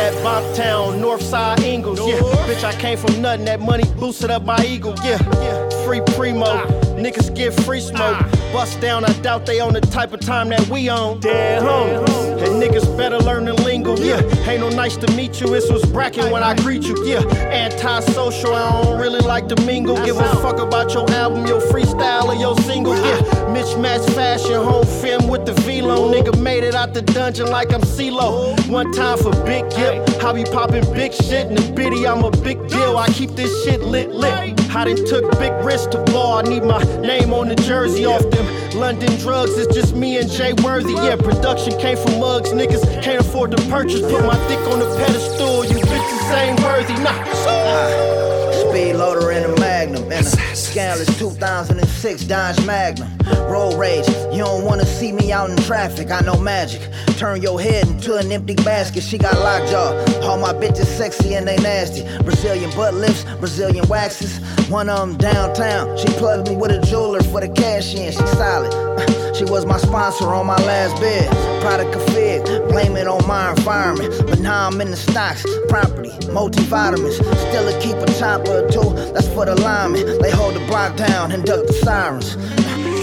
[0.04, 1.98] that Bop Town, Northside Ingles.
[1.98, 3.46] Yeah, bitch, I came from nothing.
[3.46, 4.94] That money boosted up my ego.
[5.02, 5.84] Yeah, yeah.
[5.86, 6.83] Free primo.
[6.96, 8.18] Niggas get free smoke.
[8.52, 11.20] Bust down, I doubt they on the type of time that we on.
[11.20, 12.42] Dead homies.
[12.44, 13.96] And niggas better learn the lingo.
[13.96, 15.48] Yeah, ain't no nice to meet you.
[15.48, 16.96] This was bracken when I greet you.
[17.04, 18.54] Yeah, anti-social.
[18.54, 19.96] I don't really like to mingle.
[20.04, 22.94] Give a fuck about your album, your freestyle, or your single.
[22.94, 26.12] Yeah, mismatched fashion, home film with the velo.
[26.12, 28.68] Nigga made it out the dungeon like I'm CeeLo.
[28.68, 32.06] One time for Big Gipp, I be popping big shit in the biddy.
[32.06, 32.98] I'm a big deal.
[32.98, 34.63] I keep this shit lit lit.
[34.76, 36.38] I done took big risks to ball.
[36.38, 38.44] I need my name on the jersey off them.
[38.76, 40.94] London drugs, it's just me and Jay Worthy.
[40.94, 42.50] Yeah, production came from Muggs.
[42.50, 44.00] Niggas can't afford to purchase.
[44.00, 45.64] Put my dick on the pedestal.
[45.64, 46.94] You bitches ain't worthy.
[47.04, 48.68] Nah.
[48.68, 53.13] Speed loader in a Magnum and a scandalous 2006 Dodge Magnum.
[53.48, 56.10] Road rage, you don't wanna see me out in traffic.
[56.10, 56.82] I know magic.
[57.16, 59.02] Turn your head into an empty basket.
[59.02, 60.26] She got lockjaw.
[60.26, 62.02] All my bitches sexy and they nasty.
[62.22, 64.38] Brazilian butt lifts, Brazilian waxes.
[64.68, 65.96] One of them downtown.
[65.96, 68.12] She plugged me with a jeweler for the cash in.
[68.12, 68.72] She solid.
[69.34, 71.28] She was my sponsor on my last bid.
[71.60, 74.14] Product of fig, blame it on my environment.
[74.28, 77.14] But now I'm in the stocks, property, multivitamins.
[77.48, 80.20] Still a keep a chopper or two, that's for the linemen.
[80.22, 82.36] They hold the block down and duck the sirens.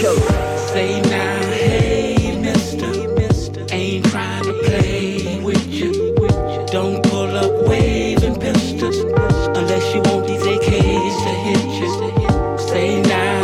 [0.01, 1.41] Say now,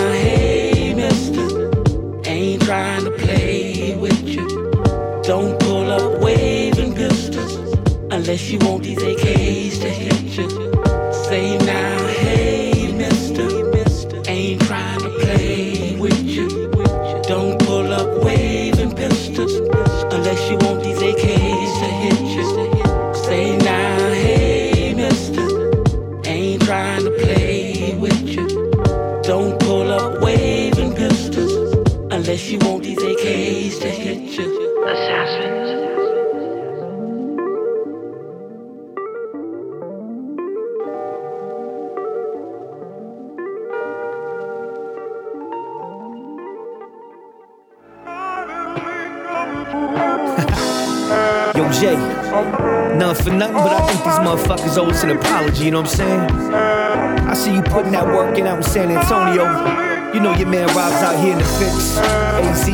[0.10, 1.70] hey, mister,
[2.26, 4.48] ain't trying to play with you.
[5.22, 7.78] Don't pull up waving pistols
[8.12, 9.04] unless you want these
[54.78, 56.54] motherfuckers owe an apology, you know what I'm saying?
[56.54, 60.14] I see you putting that work in out in San Antonio.
[60.14, 62.70] You know your man Rob's out here in the fix, AZ.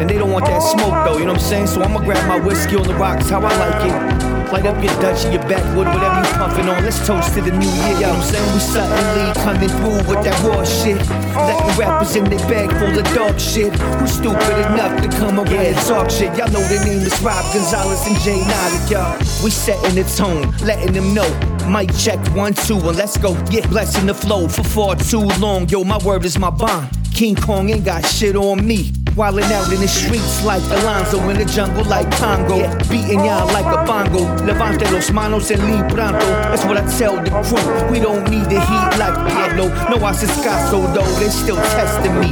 [0.00, 1.66] And they don't want that smoke though, you know what I'm saying?
[1.66, 4.37] So I'ma grab my whiskey on the rocks, how I like it.
[4.52, 6.82] Light up your Dutch your backwood, whatever you puffin' on.
[6.82, 8.52] Let's toast to the new year, you know I'm saying?
[8.54, 10.96] We suddenly coming through with that raw shit.
[11.36, 13.74] Letting rappers in their bag full of dog shit.
[14.00, 16.34] Who's stupid enough to come around and talk shit?
[16.36, 19.18] Y'all know the name is Rob Gonzales and Jay Nada, y'all.
[19.44, 21.28] We setting the tone, letting them know.
[21.68, 23.36] Mic check one, two, and let's go.
[23.50, 25.68] Yeah, blessing the flow for far too long.
[25.68, 26.88] Yo, my word is my bond.
[27.12, 28.92] King Kong ain't got shit on me.
[29.18, 32.58] Wildin' out in the streets like Alonzo in the jungle like Congo.
[32.88, 34.22] Beating y'all like a bongo.
[34.46, 36.24] Levante los manos and leave pronto.
[36.46, 37.90] That's what I tell the crew.
[37.90, 39.70] We don't need the heat like Pablo.
[39.90, 42.28] No I Asescaso though, they still testing me.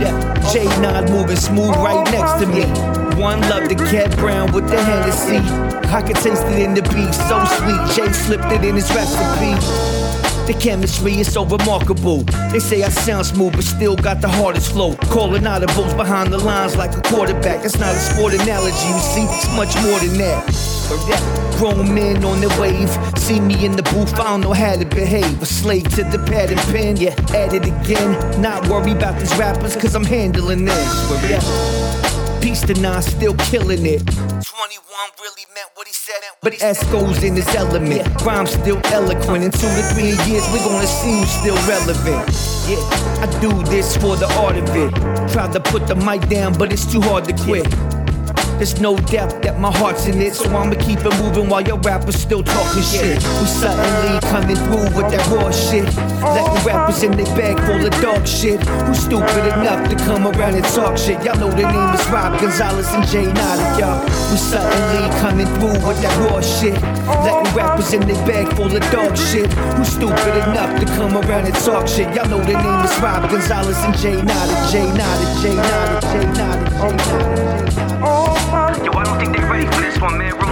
[0.55, 2.63] J9 moving smooth right next to me.
[3.21, 5.39] One love the cat brown with the Hennessy.
[5.91, 7.97] I could taste it in the beat, so sweet.
[7.97, 10.06] Jay slipped it in his recipe.
[10.47, 12.23] The chemistry is so remarkable.
[12.53, 14.95] They say I sound smooth, but still got the hardest flow.
[15.11, 17.63] Calling audibles behind the lines like a quarterback.
[17.63, 20.47] That's not a sport analogy, you see, it's much more than that.
[21.09, 22.91] That grown men on the wave.
[23.19, 25.43] See me in the booth, I don't know how to behave.
[25.43, 28.41] A slave to the pad and pen, yeah, at it again.
[28.41, 31.11] Not worry about these rappers, cause I'm handling this.
[31.29, 31.41] Yeah,
[32.47, 34.07] peace to nine, still killing it.
[34.07, 34.45] 21
[35.21, 36.23] really meant what he said.
[36.43, 38.23] But S goes in his element.
[38.23, 39.43] Rhyme still eloquent.
[39.43, 42.23] In two to three years, we're gonna see who's still relevant.
[42.71, 44.95] Yeah, I do this for the art of it.
[45.33, 47.67] Try to put the mic down, but it's too hard to quit.
[48.57, 51.79] There's no doubt that my heart's in it, so I'ma keep it moving while your
[51.81, 53.21] rappers still talking shit.
[53.21, 55.85] We suddenly coming through with that raw shit.
[56.25, 58.65] Letting rappers in their bag full of dog shit.
[58.89, 61.23] Who's stupid enough to come around and talk shit?
[61.23, 64.01] Y'all know the name is Rob Gonzales and Jay Nada, y'all.
[64.33, 66.81] We suddenly coming through with that raw shit.
[67.29, 69.53] Letting rappers in their bag full of dog shit.
[69.77, 72.09] Who's stupid enough to come around and talk shit?
[72.17, 76.25] Y'all know the name is Rob Gonzales and Jay Nada, Jay Nada, Jay Nada, Jay
[76.25, 77.86] Nada, Jay Nada, Jay Nada.
[78.87, 80.33] Yo, I don't think they ready for this one, man.
[80.39, 80.43] We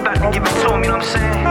[0.00, 1.44] about to give it to them, you know what I'm saying?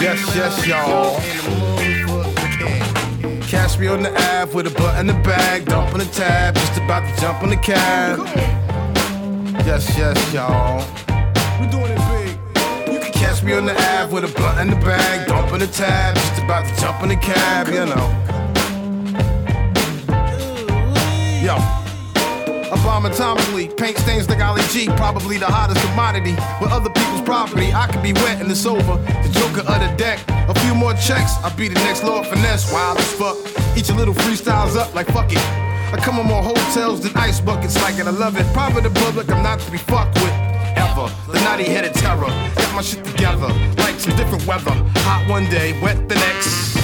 [0.00, 1.18] Yes, yes, y'all.
[3.48, 6.76] Catch me on the app with a butt in the bag, dumping the tab, just
[6.76, 8.20] about to jump on the cab.
[9.66, 11.03] Yes, yes, y'all.
[13.44, 16.42] Catch me on the app with a blunt in the bag, dumping the tab, just
[16.42, 18.08] about to jump in the cab, you know.
[21.42, 21.56] Yo.
[23.04, 26.34] Atomically, paint stains like Ali G, probably the hottest commodity.
[26.60, 28.96] With other people's property, I could be wet and it's over.
[28.96, 32.72] The joker of the deck, a few more checks, I'll be the next Lord Finesse,
[32.72, 33.36] wild as fuck.
[33.76, 35.44] Eat your little freestyles up like fuck it.
[35.92, 38.46] I come on more hotels than ice buckets, like it, I love it.
[38.54, 40.43] Private the public, I'm not to be fucked with.
[40.94, 42.30] The naughty headed terror.
[42.54, 43.48] Got my shit together,
[43.78, 44.70] like some different weather.
[45.02, 46.74] Hot one day, wet the next.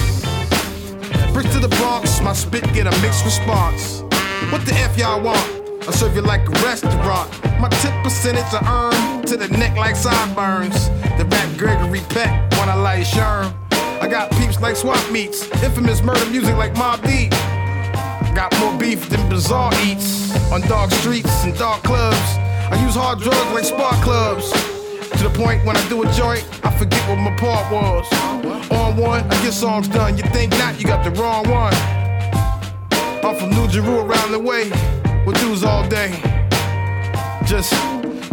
[1.32, 4.02] Brick to the Bronx, my spit get a mixed response.
[4.50, 5.38] What the F y'all want?
[5.86, 7.30] I serve you like a restaurant.
[7.60, 10.88] My tip percentage I earn to the neck like sideburns.
[11.16, 13.52] The rap Gregory Peck I like Sherm.
[14.02, 17.30] I got peeps like swap meets, infamous murder music like Mobb Deep.
[18.34, 22.39] Got more beef than Bazaar eats on dark streets and dark clubs.
[22.70, 24.50] I use hard drugs like spark clubs.
[25.18, 28.06] To the point when I do a joint, I forget what my part was.
[28.70, 30.16] On one, I get songs done.
[30.16, 31.74] You think not, you got the wrong one.
[33.24, 34.70] I'm from New Jeru around the way,
[35.26, 36.10] with dudes all day.
[37.44, 37.72] Just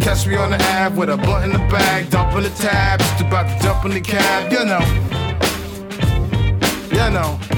[0.00, 3.20] catch me on the app with a blunt in the bag, dumping the tab, just
[3.20, 4.84] about to jump in the cab, you know.
[6.92, 7.57] You know.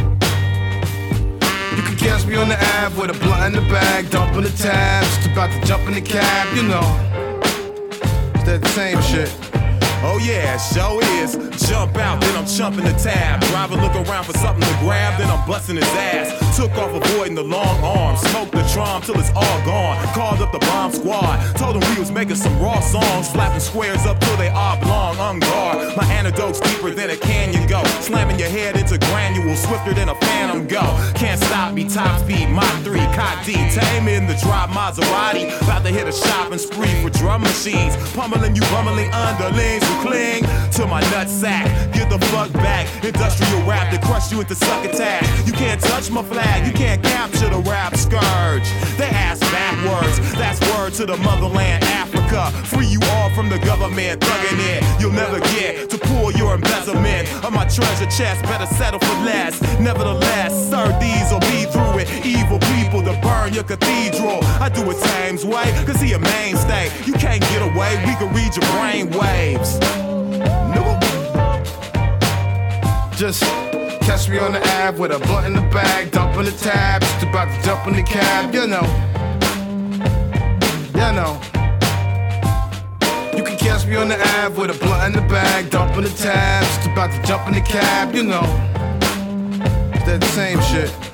[2.00, 5.26] Catch me on the app with a blunt in the bag, dumping the tab, just
[5.28, 6.80] about to jump in the cab, you know.
[8.36, 9.49] It's that same shit.
[10.02, 11.36] Oh yeah, show is.
[11.68, 13.40] Jump out, then I'm chumping the tab.
[13.52, 16.56] Driver look around for something to grab, then I'm busting his ass.
[16.56, 18.16] Took off avoiding the long arm.
[18.16, 19.96] Smoked the trom till it's all gone.
[20.14, 21.36] Called up the bomb squad.
[21.56, 23.28] Told them we was making some raw songs.
[23.28, 25.94] Slapping squares up till they oblong, on guard.
[25.96, 27.84] My antidote's deeper than a canyon go.
[28.00, 30.80] Slamming your head into granules, swifter than a phantom go.
[31.14, 33.52] Can't stop me, top speed, Mach 3, cot D.
[33.52, 35.44] Tame in the drop Maserati.
[35.60, 37.94] About to hit a shopping spree for drum machines.
[38.14, 41.66] Pummeling you bumbling underlings cling to my nut sack.
[41.92, 42.86] Get the fuck back.
[43.04, 45.26] Industrial rap that crush you into succotash.
[45.46, 46.66] You can't touch my flag.
[46.66, 48.66] You can't capture the rap scourge.
[48.96, 50.18] They ass backwards.
[50.34, 52.50] That's word to the motherland, Africa.
[52.66, 55.00] Free you all from the government thugging it.
[55.00, 58.42] You'll never get to pull your embezzlement of my treasure chest.
[58.44, 59.60] Better settle for less.
[59.80, 62.08] Nevertheless, sir, these will be through it.
[62.24, 64.40] Evil people to burn your cathedral.
[64.60, 66.90] I do it Tame's way, cause he a mainstay.
[67.04, 69.79] You can't get away, we can read your brain waves.
[70.74, 71.02] Nope.
[73.16, 73.42] Just
[74.02, 77.22] catch me on the ab with a blunt in the bag, dumping the tab, just
[77.22, 78.86] about to jump in the cab, you know.
[80.94, 81.40] You know.
[83.36, 86.10] You can catch me on the ab with a blunt in the bag, dumping the
[86.10, 88.46] tab, just about to jump in the cab, you know.
[90.06, 91.09] That same shit.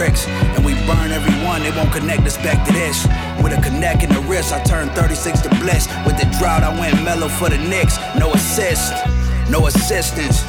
[0.00, 0.26] Bricks.
[0.56, 3.04] And we burn every one, they won't connect us back to this.
[3.42, 5.86] With a connect in the wrist, I turned 36 to bliss.
[6.06, 7.98] With the drought, I went mellow for the Knicks.
[8.18, 8.94] No assist,
[9.50, 10.42] no assistance.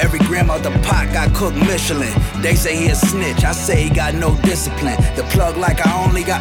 [0.00, 2.14] Every gram out the pot got cooked Michelin.
[2.40, 4.96] They say he a snitch, I say he got no discipline.
[5.16, 6.40] The plug like I only got,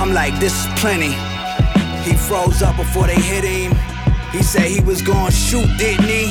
[0.00, 1.14] I'm like, this is plenty.
[2.04, 3.72] He froze up before they hit him.
[4.32, 6.24] He said he was gonna shoot, didn't he?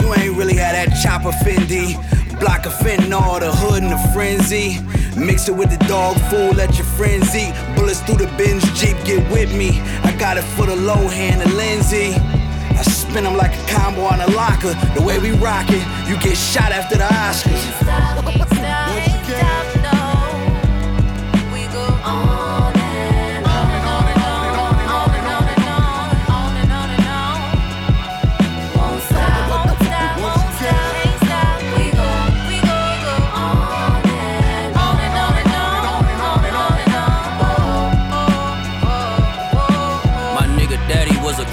[0.00, 1.96] You ain't really had that chopper Fendi.
[2.40, 4.78] Block of fentanyl, the hood and the frenzy.
[5.16, 7.52] Mix it with the dog food, let your friends eat.
[7.74, 9.80] Bullets through the binge Jeep, get with me.
[10.04, 12.14] I got it for the low hand and Lindsay.
[12.14, 14.74] I spin them like a combo on a locker.
[14.94, 18.37] The way we rock it, you get shot after the Oscars.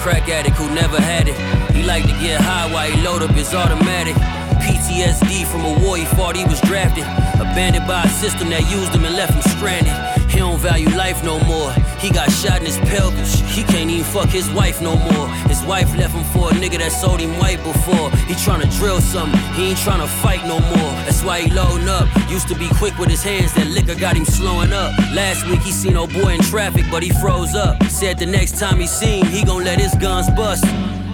[0.06, 1.36] Crack addict who never had it.
[1.76, 4.14] He liked to get high while he load up his automatic.
[4.62, 7.06] PTSD from a war he fought he was drafted.
[7.42, 10.15] Abandoned by a system that used him and left him stranded.
[10.36, 11.72] He don't value life no more.
[11.98, 13.40] He got shot in his pelvis.
[13.56, 15.30] He can't even fuck his wife no more.
[15.48, 18.12] His wife left him for a nigga that sold him white before.
[18.28, 19.40] He tryna drill something.
[19.54, 20.92] He ain't tryna fight no more.
[21.08, 22.10] That's why he loading up.
[22.30, 23.54] Used to be quick with his hands.
[23.54, 24.92] That liquor got him slowing up.
[25.16, 27.82] Last week he seen old boy in traffic, but he froze up.
[27.84, 30.66] Said the next time he seen, he gon' let his guns bust.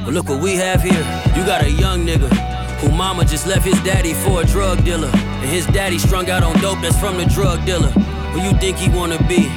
[0.03, 1.05] But look what we have here.
[1.37, 2.27] You got a young nigga
[2.79, 5.11] who mama just left his daddy for a drug dealer.
[5.13, 7.93] And his daddy strung out on dope that's from the drug dealer.
[8.31, 9.49] Who you think he wanna be?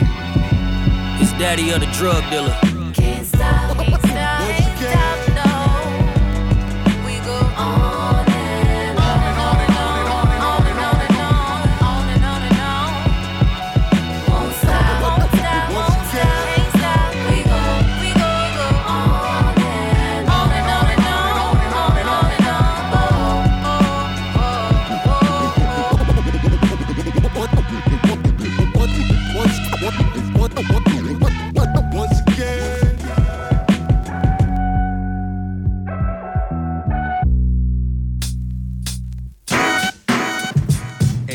[1.18, 2.63] His daddy or the drug dealer?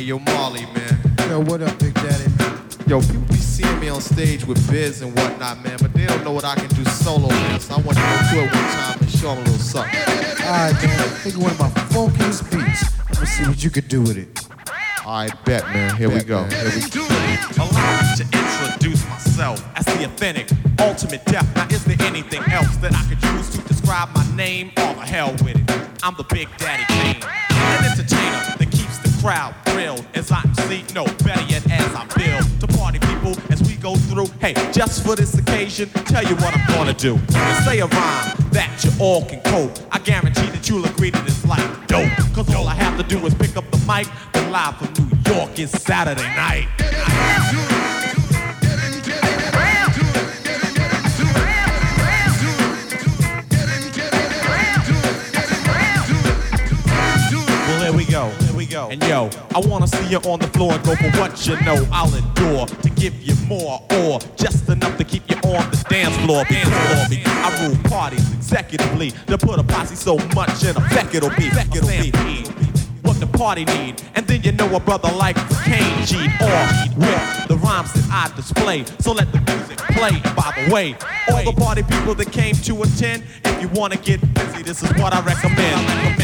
[0.10, 0.99] Yo, Marley, man.
[1.30, 2.23] Yo, what up, Big Daddy?
[2.88, 6.23] Yo, people be seeing me on stage with Biz and whatnot, man, but they don't
[6.23, 7.60] know what I can do solo, man.
[7.60, 9.99] So I want to go to it one time and show them a little something.
[9.99, 11.10] All right, man.
[11.22, 12.84] Think of one of my funkiest beats.
[13.19, 14.49] Let's see what you could do with it.
[15.06, 15.95] All right, bet, man.
[15.95, 16.44] Here we go.
[16.45, 17.06] Here we go.
[17.61, 20.49] Allow me to introduce myself as the authentic
[20.80, 21.48] ultimate death.
[21.56, 24.72] Now, is there anything else that I could use to describe my name?
[24.77, 26.03] All the hell with it.
[26.03, 29.69] I'm the Big Daddy Kane, an entertainer that keeps the crowd thrilled
[30.20, 30.84] as I MC.
[30.94, 34.28] No, better yet, as I build to party people as we go through.
[34.40, 37.18] Hey, just for this occasion, tell you what I'm gonna do.
[37.66, 39.82] Say a rhyme that you all can quote.
[39.91, 42.12] I guarantee that you'll agree that it's like dope.
[42.36, 45.34] Cause all I have to do is pick up the mic, then live from New
[45.34, 47.79] York is Saturday night.
[58.90, 61.88] And yo, I wanna see you on the floor and go for what you know.
[61.91, 66.16] I'll endure to give you more or just enough to keep you on the dance
[66.18, 66.44] floor.
[66.44, 66.45] Floor.
[66.49, 71.49] Because I rule parties executively to put a posse so much in effect it'll be.
[71.49, 72.44] It'll be
[73.03, 74.02] what the party need.
[74.16, 78.36] And then you know a brother like Kane G off with the rhymes that I
[78.36, 78.86] display.
[79.02, 80.20] So let the music play.
[80.24, 80.95] And by the way,
[81.32, 84.90] all the party people that came to attend, if you wanna get busy, this is
[84.94, 86.18] what I recommend.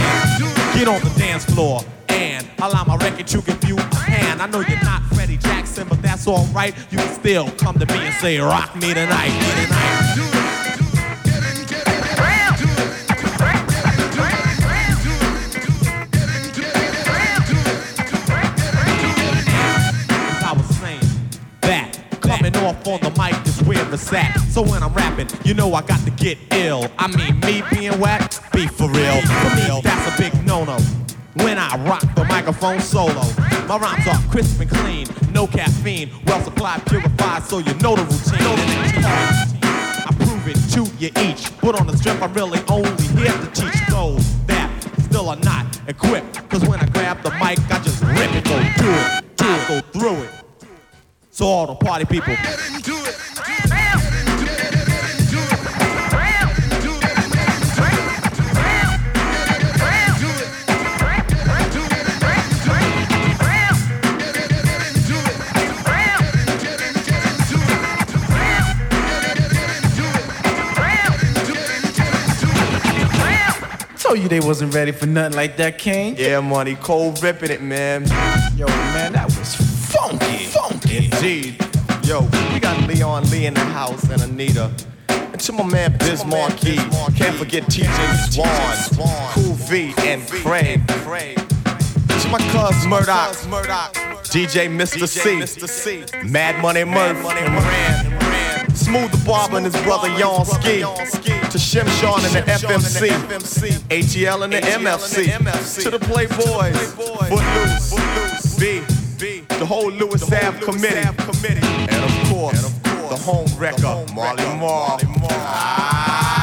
[0.74, 1.82] Get on the dance floor
[2.16, 4.42] and Allow my record to give you hand.
[4.42, 6.74] I know you're not Freddie Jackson, but that's alright.
[6.90, 9.28] You can still come to me and say, Rock me tonight.
[9.28, 10.06] Me tonight.
[20.44, 21.02] I was saying,
[21.62, 24.36] that coming off on the mic is where it's at.
[24.50, 26.90] So when I'm rapping, you know I got to get ill.
[26.98, 29.22] I mean, me being whack, be for real.
[29.22, 30.78] For me, that's a big no-no.
[31.36, 33.24] When I rock the microphone solo,
[33.68, 38.04] my rhymes are crisp and clean, no caffeine, well supplied, purified, so you know the
[38.04, 38.40] routine.
[39.04, 43.48] I prove it to you each, but on the strength I'm really only here to
[43.54, 44.72] teach those that
[45.02, 46.50] still are not equipped.
[46.50, 49.68] Cause when I grab the mic, I just rip it, go do it, do it,
[49.68, 50.30] go through it.
[51.32, 52.34] So all the party people.
[52.36, 53.85] Told
[74.26, 76.16] you they wasn't ready for nothing like that, King.
[76.18, 78.04] Yeah, money, cold ripping it, man.
[78.56, 79.56] Yo, man, that was
[79.92, 80.46] funky.
[80.46, 81.06] Funky.
[81.06, 81.66] Indeed.
[82.04, 82.22] Yo,
[82.54, 84.72] we got Leon Lee in the house and Anita.
[85.10, 86.78] And to my man Biz Markie.
[87.16, 90.86] Can't forget TJ Swan, Cool V, and Craig.
[90.88, 93.36] To my cuz Murdoch.
[94.26, 95.68] DJ Mr.
[95.68, 96.04] C.
[96.28, 98.15] Mad Money Murph.
[98.76, 100.80] Smooth the Barber and his brother Yon Ski.
[100.82, 103.10] To Shim Sean and the FMC.
[103.90, 105.84] ATL and the MFC.
[105.84, 106.76] To the Playboys.
[106.96, 108.56] Footloose.
[108.58, 108.82] B.
[109.60, 110.98] The whole Lewis Ave committee.
[110.98, 115.00] And of course, the home wrecker, Marley Marl.
[115.30, 116.36] Ah.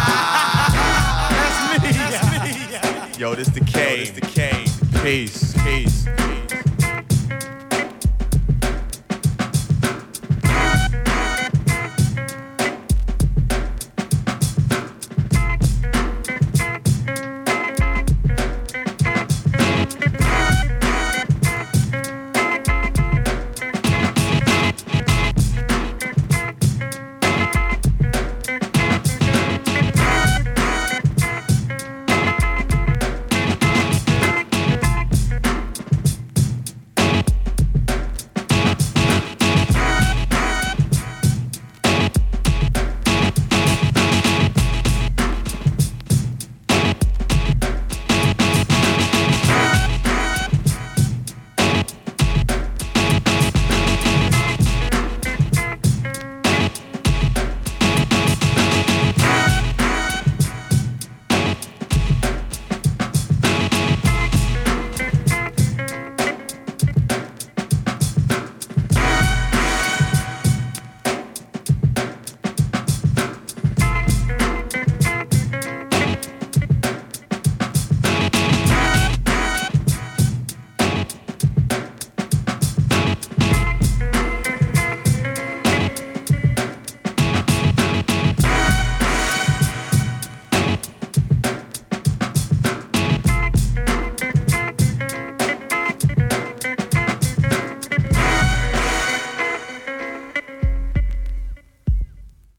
[1.83, 3.21] That's me.
[3.21, 3.99] Yo, this the K.
[4.01, 4.65] This the K.
[5.03, 5.53] Peace.
[5.65, 6.05] Peace.
[6.05, 6.41] Peace.